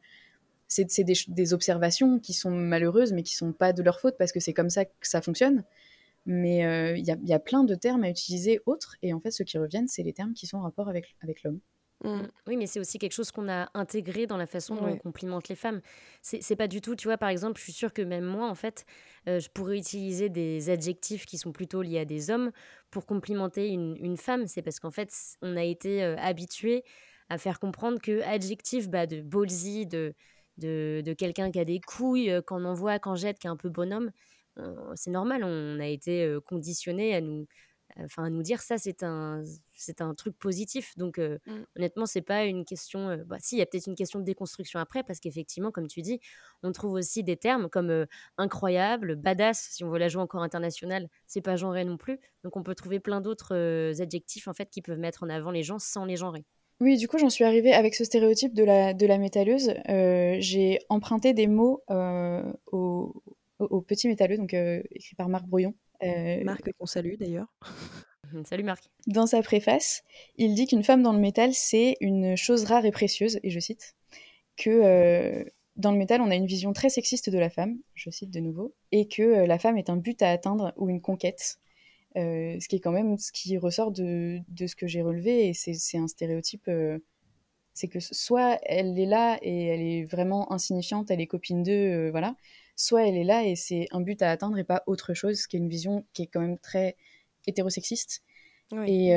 [0.69, 4.31] c'est des, des, observations qui sont malheureuses, mais qui sont pas de leur faute parce
[4.31, 5.65] que c'est comme ça que ça fonctionne.
[6.27, 9.45] Mais euh, il y, a plein de termes à utiliser autres, et en fait, ceux
[9.45, 11.59] qui reviennent, c'est les termes qui sont en rapport avec, avec l'homme.
[12.03, 12.23] Mmh.
[12.47, 15.49] Oui, mais c'est aussi quelque chose qu'on a intégré dans la façon dont on complimente
[15.49, 15.83] les femmes.
[16.23, 18.55] C'est pas du tout, tu vois, par exemple, je suis sûre que même moi, en
[18.55, 18.87] fait,
[19.29, 22.53] euh, je pourrais utiliser des adjectifs qui sont plutôt liés à des hommes
[22.91, 24.47] pour complimenter une, une femme.
[24.47, 26.85] C'est parce qu'en fait, on a été euh, habitué
[27.29, 30.15] à faire comprendre que adjectif bah, de ballsy, de,
[30.57, 33.69] de, de quelqu'un qui a des couilles, qu'on envoie, qu'on jette, qui est un peu
[33.69, 34.11] bonhomme,
[34.95, 37.47] c'est normal, on a été conditionné à nous,
[37.99, 39.43] enfin nous dire ça c'est un
[39.75, 41.39] c'est un truc positif donc mmh.
[41.77, 44.81] honnêtement c'est pas une question bah si il y a peut-être une question de déconstruction
[44.81, 46.21] après parce qu'effectivement comme tu dis
[46.63, 51.09] on trouve aussi des termes comme incroyable badass si on veut la jouer encore international
[51.27, 54.83] c'est pas genré non plus donc on peut trouver plein d'autres adjectifs en fait qui
[54.83, 56.45] peuvent mettre en avant les gens sans les genrer
[56.83, 59.75] oui, du coup, j'en suis arrivée avec ce stéréotype de la, de la métalleuse.
[59.87, 61.83] j'ai emprunté des mots
[62.73, 63.23] au,
[63.61, 65.75] au, Petit Métalleux, donc euh, écrit par Marc Brouillon.
[66.03, 67.47] Euh, Marc qu'on salue d'ailleurs.
[68.45, 68.85] Salut Marc.
[69.07, 70.03] Dans sa préface,
[70.37, 73.59] il dit qu'une femme dans le métal, c'est une chose rare et précieuse, et je
[73.59, 73.97] cite,
[74.57, 75.45] que euh,
[75.77, 78.41] dans le métal, on a une vision très sexiste de la femme, je cite de
[78.41, 81.59] nouveau, et que la femme est un but à atteindre ou une conquête.
[82.15, 85.55] ce qui est quand même ce qui ressort de, de ce que j'ai relevé, et
[85.55, 86.71] c'est un stéréotype
[87.75, 92.11] c'est que soit elle est là et elle est vraiment insignifiante, elle est copine d'eux,
[92.11, 92.37] voilà,
[92.77, 95.49] soit elle est là et c'est un but à atteindre et pas autre chose, ce
[95.49, 96.97] qui est une vision qui est quand même très
[97.47, 98.23] hétérosexiste
[98.87, 99.13] et,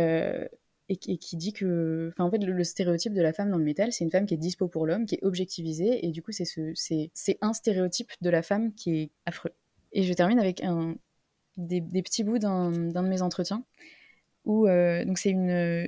[0.90, 3.92] et, qui dit que, enfin en fait le, stéréotype de la femme dans le métal,
[3.92, 6.46] c'est une femme qui est dispo pour l'homme, qui est objectivisée et du coup c'est
[6.46, 9.52] ce, c'est un stéréotype de la femme qui est affreux.
[9.92, 10.96] Et je termine avec un,
[11.58, 13.64] des, petits bouts d'un de mes entretiens
[14.46, 15.88] où donc c'est une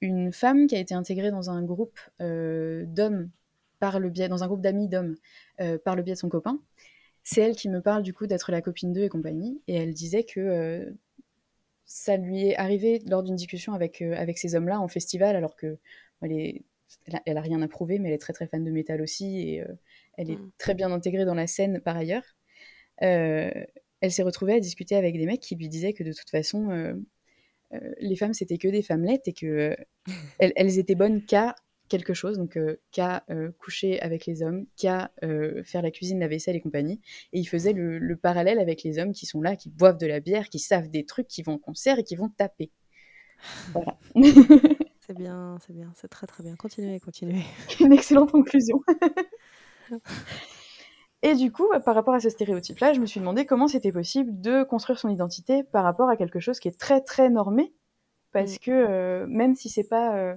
[0.00, 3.30] une femme qui a été intégrée dans un groupe euh, d'hommes
[3.78, 5.16] par le biais, dans un groupe d'amis d'hommes
[5.60, 6.60] euh, par le biais de son copain.
[7.28, 9.60] C'est elle qui me parle du coup d'être la copine d'eux et compagnie.
[9.66, 10.90] Et elle disait que euh,
[11.84, 15.76] ça lui est arrivé lors d'une discussion avec, avec ces hommes-là en festival, alors que
[16.22, 16.62] elle, est,
[17.26, 19.64] elle, a, rien à prouver, mais elle est très très fan de métal aussi et
[20.16, 20.50] elle est mm.
[20.56, 22.36] très bien intégrée dans la scène par ailleurs.
[22.98, 23.66] elle
[24.08, 26.94] s'est retrouvée à discuter avec des mecs qui lui disaient que de toute façon,
[27.74, 29.76] euh, les femmes, c'était que des femmelettes et que euh,
[30.38, 31.54] elles, étaient bonnes qu'à
[31.88, 33.24] quelque chose, donc euh, qu'à
[33.58, 35.10] coucher avec les hommes, qu'à
[35.64, 37.00] faire la cuisine, la vaisselle et compagnie.
[37.32, 40.20] Et il faisait le, parallèle avec les hommes qui sont là, qui boivent de la
[40.20, 42.70] bière, qui savent des trucs, qui vont en concert et qui vont taper.
[43.72, 43.98] Voilà.
[45.00, 46.56] c'est bien, c'est bien, c'est très très bien.
[46.56, 47.42] Continuez, continuez.
[47.80, 48.80] Une excellente conclusion.
[51.22, 54.40] Et du coup, par rapport à ce stéréotype-là, je me suis demandé comment c'était possible
[54.40, 57.74] de construire son identité par rapport à quelque chose qui est très très normé,
[58.32, 58.58] parce mm.
[58.58, 60.36] que euh, même si c'est pas, euh,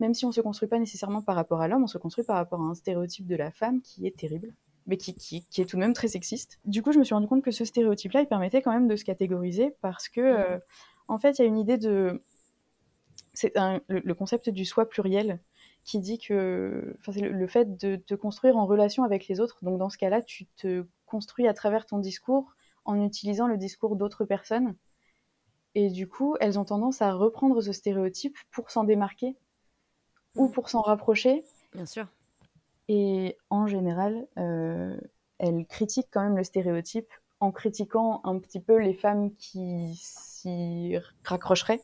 [0.00, 2.36] même si on se construit pas nécessairement par rapport à l'homme, on se construit par
[2.36, 4.54] rapport à un stéréotype de la femme qui est terrible,
[4.86, 6.58] mais qui, qui, est tout de même très sexiste.
[6.64, 8.96] Du coup, je me suis rendu compte que ce stéréotype-là, il permettait quand même de
[8.96, 10.24] se catégoriser, parce que, mm.
[10.24, 10.58] euh,
[11.08, 12.22] en fait, il y a une idée de,
[13.38, 13.52] c'est
[13.88, 15.40] le, concept du soi pluriel
[15.84, 19.58] qui dit que c'est le, fait de te construire en relation avec les autres.
[19.62, 23.96] Donc dans ce cas-là, tu te construis à travers ton discours en utilisant le discours
[23.96, 24.74] d'autres personnes.
[25.74, 29.36] Et du coup, elles ont tendance à reprendre ce stéréotype pour s'en démarquer
[30.38, 31.44] ou pour s'en rapprocher.
[31.74, 32.06] Bien sûr.
[32.88, 34.96] Et en général, euh,
[35.38, 37.10] elles critiquent quand même le stéréotype
[37.40, 41.82] en critiquant un petit peu les femmes qui s'y raccrocheraient.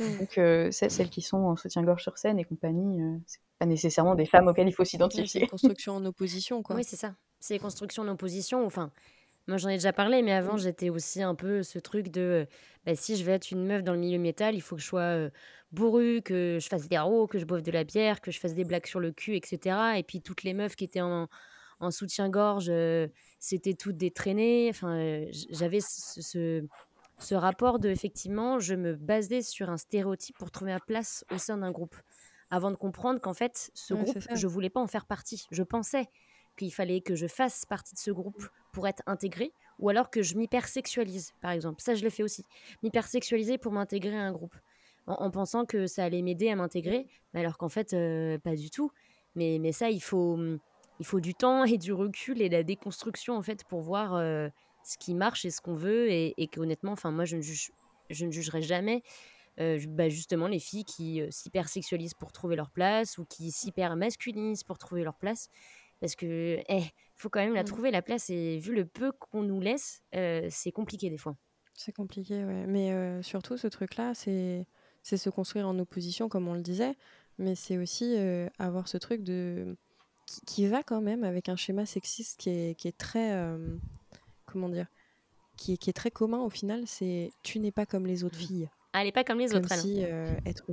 [0.00, 0.18] Mm.
[0.18, 3.18] Donc, euh, celles qui sont en soutien-gorge sur scène et compagnie, euh,
[3.58, 5.26] pas nécessairement des femmes auxquelles il faut s'identifier.
[5.26, 6.76] c'est des constructions en opposition, quoi.
[6.76, 7.14] Oui, c'est ça.
[7.38, 8.64] C'est des constructions en opposition.
[8.66, 8.90] Enfin,
[9.48, 12.46] moi, j'en ai déjà parlé, mais avant, j'étais aussi un peu ce truc de
[12.84, 14.86] bah, si je veux être une meuf dans le milieu métal, il faut que je
[14.86, 15.30] sois euh,
[15.72, 18.54] bourrue, que je fasse des roues, que je boive de la bière, que je fasse
[18.54, 19.76] des blagues sur le cul, etc.
[19.96, 21.28] Et puis, toutes les meufs qui étaient en,
[21.80, 24.68] en soutien-gorge, euh, c'était toutes des traînées.
[24.70, 26.66] Enfin, euh, j'avais ce, ce,
[27.18, 31.38] ce rapport de effectivement, je me basais sur un stéréotype pour trouver ma place au
[31.38, 31.96] sein d'un groupe
[32.50, 35.46] avant de comprendre qu'en fait, ce groupe, je voulais pas en faire partie.
[35.50, 36.08] Je pensais
[36.56, 40.22] qu'il fallait que je fasse partie de ce groupe pour être intégrée, ou alors que
[40.22, 41.80] je m'hypersexualise, par exemple.
[41.80, 42.44] Ça, je l'ai fait aussi.
[42.82, 44.54] M'hypersexualiser pour m'intégrer à un groupe,
[45.06, 48.90] en, pensant que ça allait m'aider à m'intégrer, alors qu'en fait, euh, pas du tout.
[49.34, 50.38] Mais, mais ça, il faut,
[51.00, 54.50] il faut du temps et du recul et la déconstruction, en fait, pour voir euh,
[54.84, 57.72] ce qui marche et ce qu'on veut, et, et qu'honnêtement, enfin, moi, je ne, juge,
[58.10, 59.02] je ne jugerai jamais
[59.58, 64.76] euh, bah, justement les filles qui s'hypersexualisent pour trouver leur place ou qui s'hyper-masculinisent pour
[64.76, 65.48] trouver leur place.
[66.00, 66.84] Parce que, eh,
[67.14, 67.66] faut quand même la mmh.
[67.66, 71.36] trouver la place et vu le peu qu'on nous laisse, euh, c'est compliqué des fois.
[71.74, 72.66] C'est compliqué, ouais.
[72.66, 74.66] Mais surtout, ce truc-là, c'est
[75.02, 76.96] c'est se construire en opposition, comme on le disait,
[77.38, 78.16] mais c'est aussi
[78.58, 79.76] avoir ce truc de
[80.46, 83.38] qui, va quand même avec un schéma sexiste qui est, qui est très
[84.46, 84.86] comment dire
[85.56, 86.86] qui est, qui est très commun au final.
[86.86, 88.46] C'est tu n'es pas comme les autres mmh.
[88.46, 88.68] filles.
[88.92, 89.72] Ah, elle n'est pas comme les autres.
[89.74, 90.64] Si, euh, être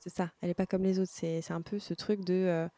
[0.00, 1.12] C'est ça, elle n'est pas comme les autres.
[1.12, 2.68] C'est un peu ce truc de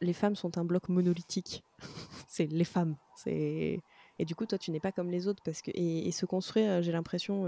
[0.00, 1.64] les femmes sont un bloc monolithique.
[2.28, 2.96] c'est les femmes.
[3.16, 3.80] C'est
[4.18, 6.82] et du coup toi tu n'es pas comme les autres parce que et, se construire,
[6.82, 7.46] j'ai l'impression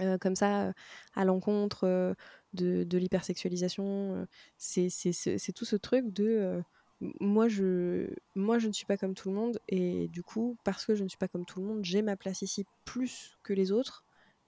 [0.00, 0.72] euh, comme ça
[1.14, 2.14] à l'encontre
[2.54, 4.26] de, de l'hypersexualisation,
[4.56, 6.62] c'est tout ce truc de
[7.20, 10.84] moi je moi je ne suis pas comme tout le monde et du coup parce
[10.84, 13.54] que je ne suis pas comme tout le monde j'ai ma place ici plus que
[13.54, 14.04] les autres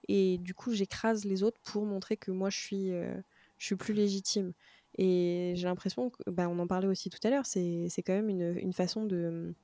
[0.07, 3.15] et du coup j'écrase les autres pour montrer que moi je suis, euh,
[3.57, 4.53] je suis plus légitime.
[4.97, 8.29] Et j'ai l'impression, que, bah, on en parlait aussi tout à l'heure, c'est quand même
[8.29, 9.55] une, une, façon de...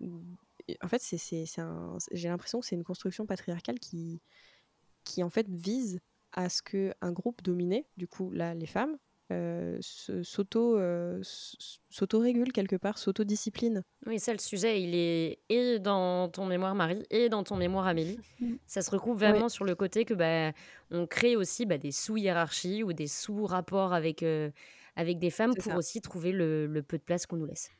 [0.00, 1.44] En fait, c'est
[2.12, 4.20] j'ai l'impression que c'est une construction patriarcale qui,
[5.04, 6.00] qui en fait vise
[6.32, 8.96] à ce qu'un groupe dominé, du coup là les femmes,
[9.30, 11.20] euh, s'auto euh,
[11.90, 13.82] s'auto-régule quelque part, s'auto-discipline.
[14.06, 17.86] Oui, ça, le sujet, il est et dans ton mémoire Marie et dans ton mémoire
[17.86, 18.18] Amélie.
[18.40, 18.54] Mm.
[18.66, 20.52] ça se recoupe vraiment sur le côté que bah,
[20.90, 24.50] on crée aussi bah, des sous-hiérarchies ou des sous-rapports avec, euh,
[24.96, 27.70] avec des femmes pour aussi trouver le, peu de place qu'on nous laisse.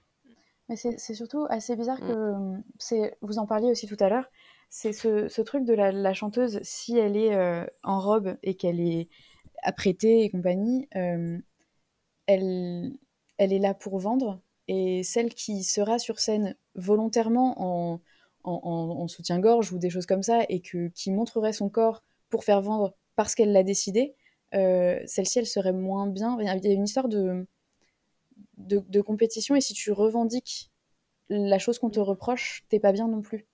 [0.68, 2.08] Mais c'est surtout assez bizarre mm.
[2.08, 4.30] que, c'est vous en parliez aussi tout à l'heure,
[4.70, 9.10] c'est ce, truc de la, chanteuse, si elle est euh, en robe et qu'elle est
[9.62, 11.38] apprêtée et compagnie, euh,
[12.26, 12.92] elle,
[13.38, 14.40] elle est là pour vendre.
[14.68, 18.00] Et celle qui sera sur scène volontairement en,
[18.44, 22.62] en, soutien-gorge ou des choses comme ça et que, qui montrerait son corps pour faire
[22.62, 24.14] vendre parce qu'elle l'a décidé,
[24.54, 26.38] euh, celle-ci, elle serait moins bien.
[26.40, 27.46] Il y a une histoire de,
[28.56, 30.70] de, compétition et si tu revendiques
[31.28, 33.46] la chose qu'on te reproche, t'es pas bien non plus.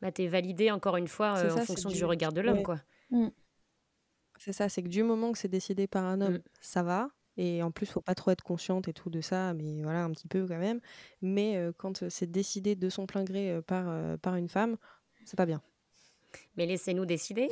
[0.00, 2.04] Bah, t'es validé encore une fois euh, en fonction du...
[2.04, 2.80] regard de l'homme, quoi.
[3.10, 3.28] Mm.
[4.38, 6.42] C'est ça, c'est que du moment que c'est décidé par un homme, mm.
[6.60, 7.10] ça va.
[7.36, 10.10] Et en plus, faut pas trop être consciente et tout de ça, mais voilà, un
[10.10, 10.80] petit peu quand même.
[11.22, 14.76] Mais euh, quand c'est décidé de son plein gré par, par une femme,
[15.24, 15.62] c'est pas bien.
[16.56, 17.48] Mais laissez-nous décider.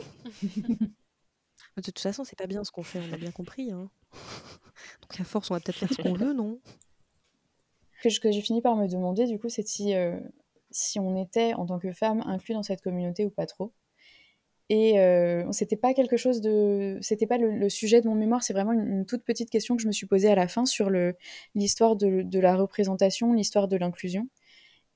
[1.76, 3.70] De toute façon, c'est pas bien ce qu'on fait, on a bien compris.
[3.70, 3.90] Hein.
[5.02, 6.58] Donc à force, on va peut-être faire ce qu'on veut, non?
[8.02, 10.18] Que, que j'ai fini par me demander, du coup, c'est si, euh,
[10.70, 13.72] si on était, en tant que femme, inclus dans cette communauté ou pas trop?
[14.68, 16.98] Et euh, c'était pas quelque chose de.
[17.00, 19.86] C'était pas le, sujet de mon mémoire, c'est vraiment une, toute petite question que je
[19.86, 20.90] me suis posée à la fin sur
[21.54, 24.28] l'histoire de, de, la représentation, l'histoire de l'inclusion.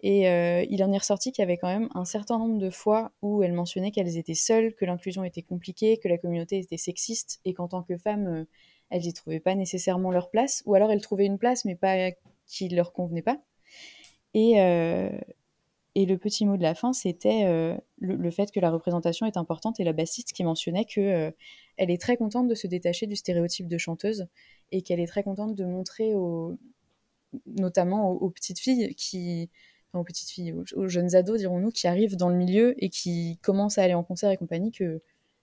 [0.02, 2.70] Et euh, il en est ressorti qu'il y avait quand même un certain nombre de
[2.70, 6.78] fois où elles mentionnaient qu'elles étaient seules, que l'inclusion était compliquée, que la communauté était
[6.78, 8.44] sexiste, et qu'en tant que femmes, euh,
[8.88, 12.10] elles n'y trouvaient pas nécessairement leur place, ou alors elles trouvaient une place, mais pas
[12.46, 13.38] qui leur convenait pas.
[14.34, 15.10] Et, euh,
[16.00, 17.44] et le petit mot de la fin, c'était
[17.98, 21.32] le, fait que la représentation est importante, et la bassiste qui mentionnait que
[21.76, 24.26] elle est très contente de se détacher du stéréotype de chanteuse,
[24.72, 26.56] et qu'elle est très contente de montrer aux,
[27.46, 29.50] notamment aux petites filles qui
[29.92, 33.78] aux petites filles, aux, jeunes ados, dirons-nous, qui arrivent dans le milieu et qui commencent
[33.78, 35.02] à aller en concert et compagnie, que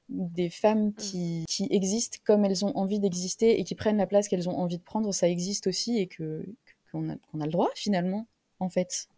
[0.10, 0.96] des femmes mm.
[0.96, 4.58] qui, qui existent comme elles ont envie d'exister et qui prennent la place qu'elles ont
[4.58, 6.46] envie de prendre, ça existe aussi et que
[6.92, 8.28] qu'on a, a, le droit finalement,
[8.60, 9.10] en fait.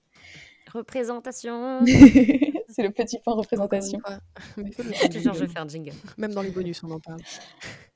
[0.74, 1.80] Représentation.
[2.70, 3.99] C'est le petit point représentation.
[4.57, 5.93] je vais faire un jingle.
[6.17, 7.22] Même dans les bonus, on en parle.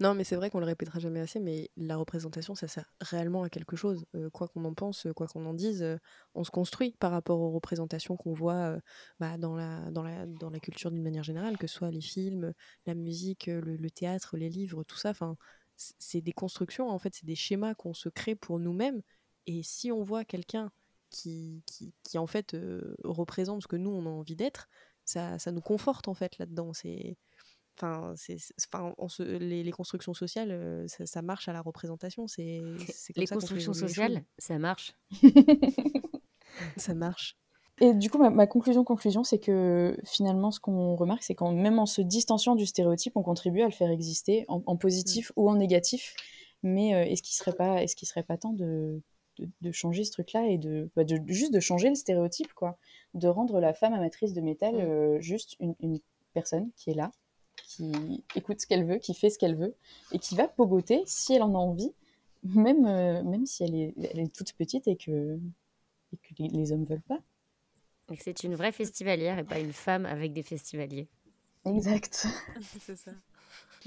[0.00, 3.42] Non, mais c'est vrai qu'on le répétera jamais assez, mais la représentation, ça sert réellement
[3.42, 4.06] à quelque chose.
[4.14, 5.96] Euh, quoi qu'on en pense, quoi qu'on en dise, euh,
[6.34, 8.80] on se construit par rapport aux représentations qu'on voit euh,
[9.20, 12.00] bah, dans, la, dans, la, dans la culture d'une manière générale, que ce soit les
[12.00, 12.54] films,
[12.86, 15.10] la musique, le, théâtre, les livres, tout ça.
[15.10, 15.36] Enfin,
[15.76, 19.02] c'est des constructions, en fait, c'est des schémas qu'on se crée pour nous-mêmes.
[19.46, 20.70] Et si on voit quelqu'un
[21.14, 22.56] qui, qui, qui, en fait,
[23.04, 24.68] représente ce que nous, on a envie d'être,
[25.04, 26.72] ça, ça nous conforte, en fait, là-dedans.
[26.72, 27.16] C'est
[27.76, 28.36] Enfin, c'est,
[28.72, 32.28] enfin les, les, constructions sociales, euh, ça, marche à la représentation.
[32.28, 32.62] C'est,
[33.16, 34.94] les constructions sociales, ça marche.
[36.76, 37.36] ça marche.
[37.80, 41.80] Et du coup, ma, conclusion, conclusion, c'est que finalement, ce qu'on remarque, c'est qu'en même
[41.80, 45.40] en se distanciant du stéréotype, on contribue à le faire exister en, positif mmh.
[45.40, 46.14] ou en négatif.
[46.62, 49.02] Mais euh, est-ce qu'il serait pas, est-ce qu'il serait pas temps de,
[49.38, 52.78] de, changer ce truc-là et de, bah, de, juste de changer le stéréotype, quoi,
[53.14, 54.80] de rendre la femme amatrice de métal mmh.
[54.80, 56.00] euh, juste une, une
[56.32, 57.10] personne qui est là,
[57.56, 59.74] qui écoute ce qu'elle veut, qui fait ce qu'elle veut,
[60.12, 61.92] et qui va pogoter si elle en a envie,
[62.42, 65.38] même, euh, même si elle est, elle est, toute petite et que,
[66.12, 67.20] et que les, les, hommes veulent pas.
[68.18, 71.08] C'est une vraie festivalière et pas une femme avec des festivaliers.
[71.64, 72.26] Exact.
[72.80, 73.12] C'est ça.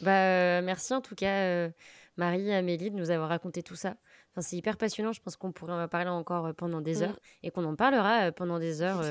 [0.01, 1.69] Bah, euh, merci en tout cas, euh,
[2.17, 3.95] Marie, Amélie, de nous avoir raconté tout ça
[4.41, 5.13] c'est hyper passionnant.
[5.13, 7.03] Je pense qu'on pourrait en parler encore pendant des mmh.
[7.03, 9.03] heures et qu'on en parlera pendant des heures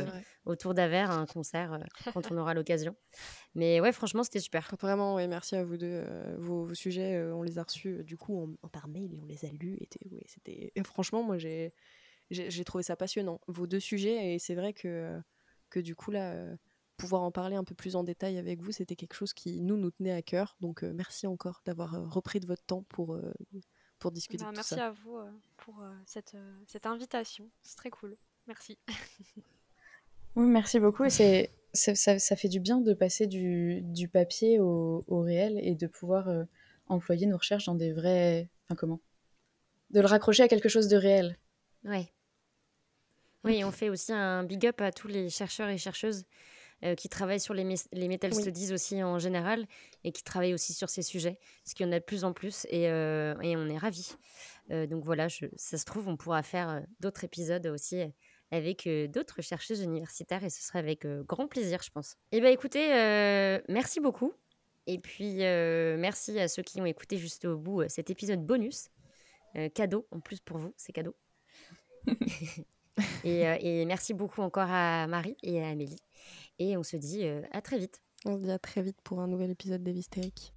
[0.44, 1.78] autour d'Aver, un concert,
[2.14, 2.94] quand on aura l'occasion.
[3.54, 4.74] Mais ouais, franchement, c'était super.
[4.80, 6.04] Vraiment, ouais, merci à vous deux.
[6.38, 9.48] Vos, sujets, on les a reçus du coup en, par mail et on les a
[9.48, 9.78] lus.
[9.80, 10.72] Et ouais, c'était...
[10.84, 11.72] franchement, moi, j'ai,
[12.30, 13.40] j'ai, trouvé ça passionnant.
[13.46, 15.20] Vos deux sujets, et c'est vrai que,
[15.70, 16.34] que du coup, là,
[16.96, 19.76] pouvoir en parler un peu plus en détail avec vous, c'était quelque chose qui nous,
[19.76, 20.56] nous tenait à cœur.
[20.60, 23.18] Donc, merci encore d'avoir repris de votre temps pour
[23.98, 24.76] pour discuter bah, de tout ça.
[24.76, 27.48] Merci à vous euh, pour euh, cette, euh, cette invitation.
[27.62, 28.16] C'est très cool.
[28.46, 28.78] Merci.
[30.36, 31.08] oui, merci beaucoup.
[31.08, 35.74] C'est, ça, ça, fait du bien de passer du, du papier au, au, réel et
[35.74, 36.28] de pouvoir
[36.88, 38.48] employer nos recherches dans des vrais.
[38.64, 39.00] Enfin, comment?
[39.90, 41.38] De le raccrocher à quelque chose de réel.
[41.84, 42.12] Ouais.
[43.44, 46.24] Oui, on fait aussi un big up à tous les chercheurs et chercheuses
[46.84, 49.66] euh, qui travaillent sur les, les metal studies aussi en général
[50.04, 52.34] et qui travaillent aussi sur ces sujets, parce qu'il y en a de plus en
[52.34, 54.16] plus et, euh, et on est ravis.
[54.70, 58.02] Euh, donc voilà, je, ça se trouve, on pourra faire d'autres épisodes aussi
[58.50, 62.18] avec d'autres chercheuses universitaires et ce sera avec grand plaisir, je pense.
[62.30, 62.88] Eh bien écoutez,
[63.70, 64.34] merci beaucoup.
[64.86, 68.90] Et puis merci à ceux qui ont écouté juste au bout cet épisode bonus.
[69.74, 71.16] cadeau en plus pour vous, c'est cadeau.
[73.24, 75.96] et, et, merci beaucoup encore à Marie et à Amélie.
[76.58, 78.02] Et on se dit à très vite.
[78.24, 80.55] On se dit à très vite pour un nouvel épisode des Hystériques.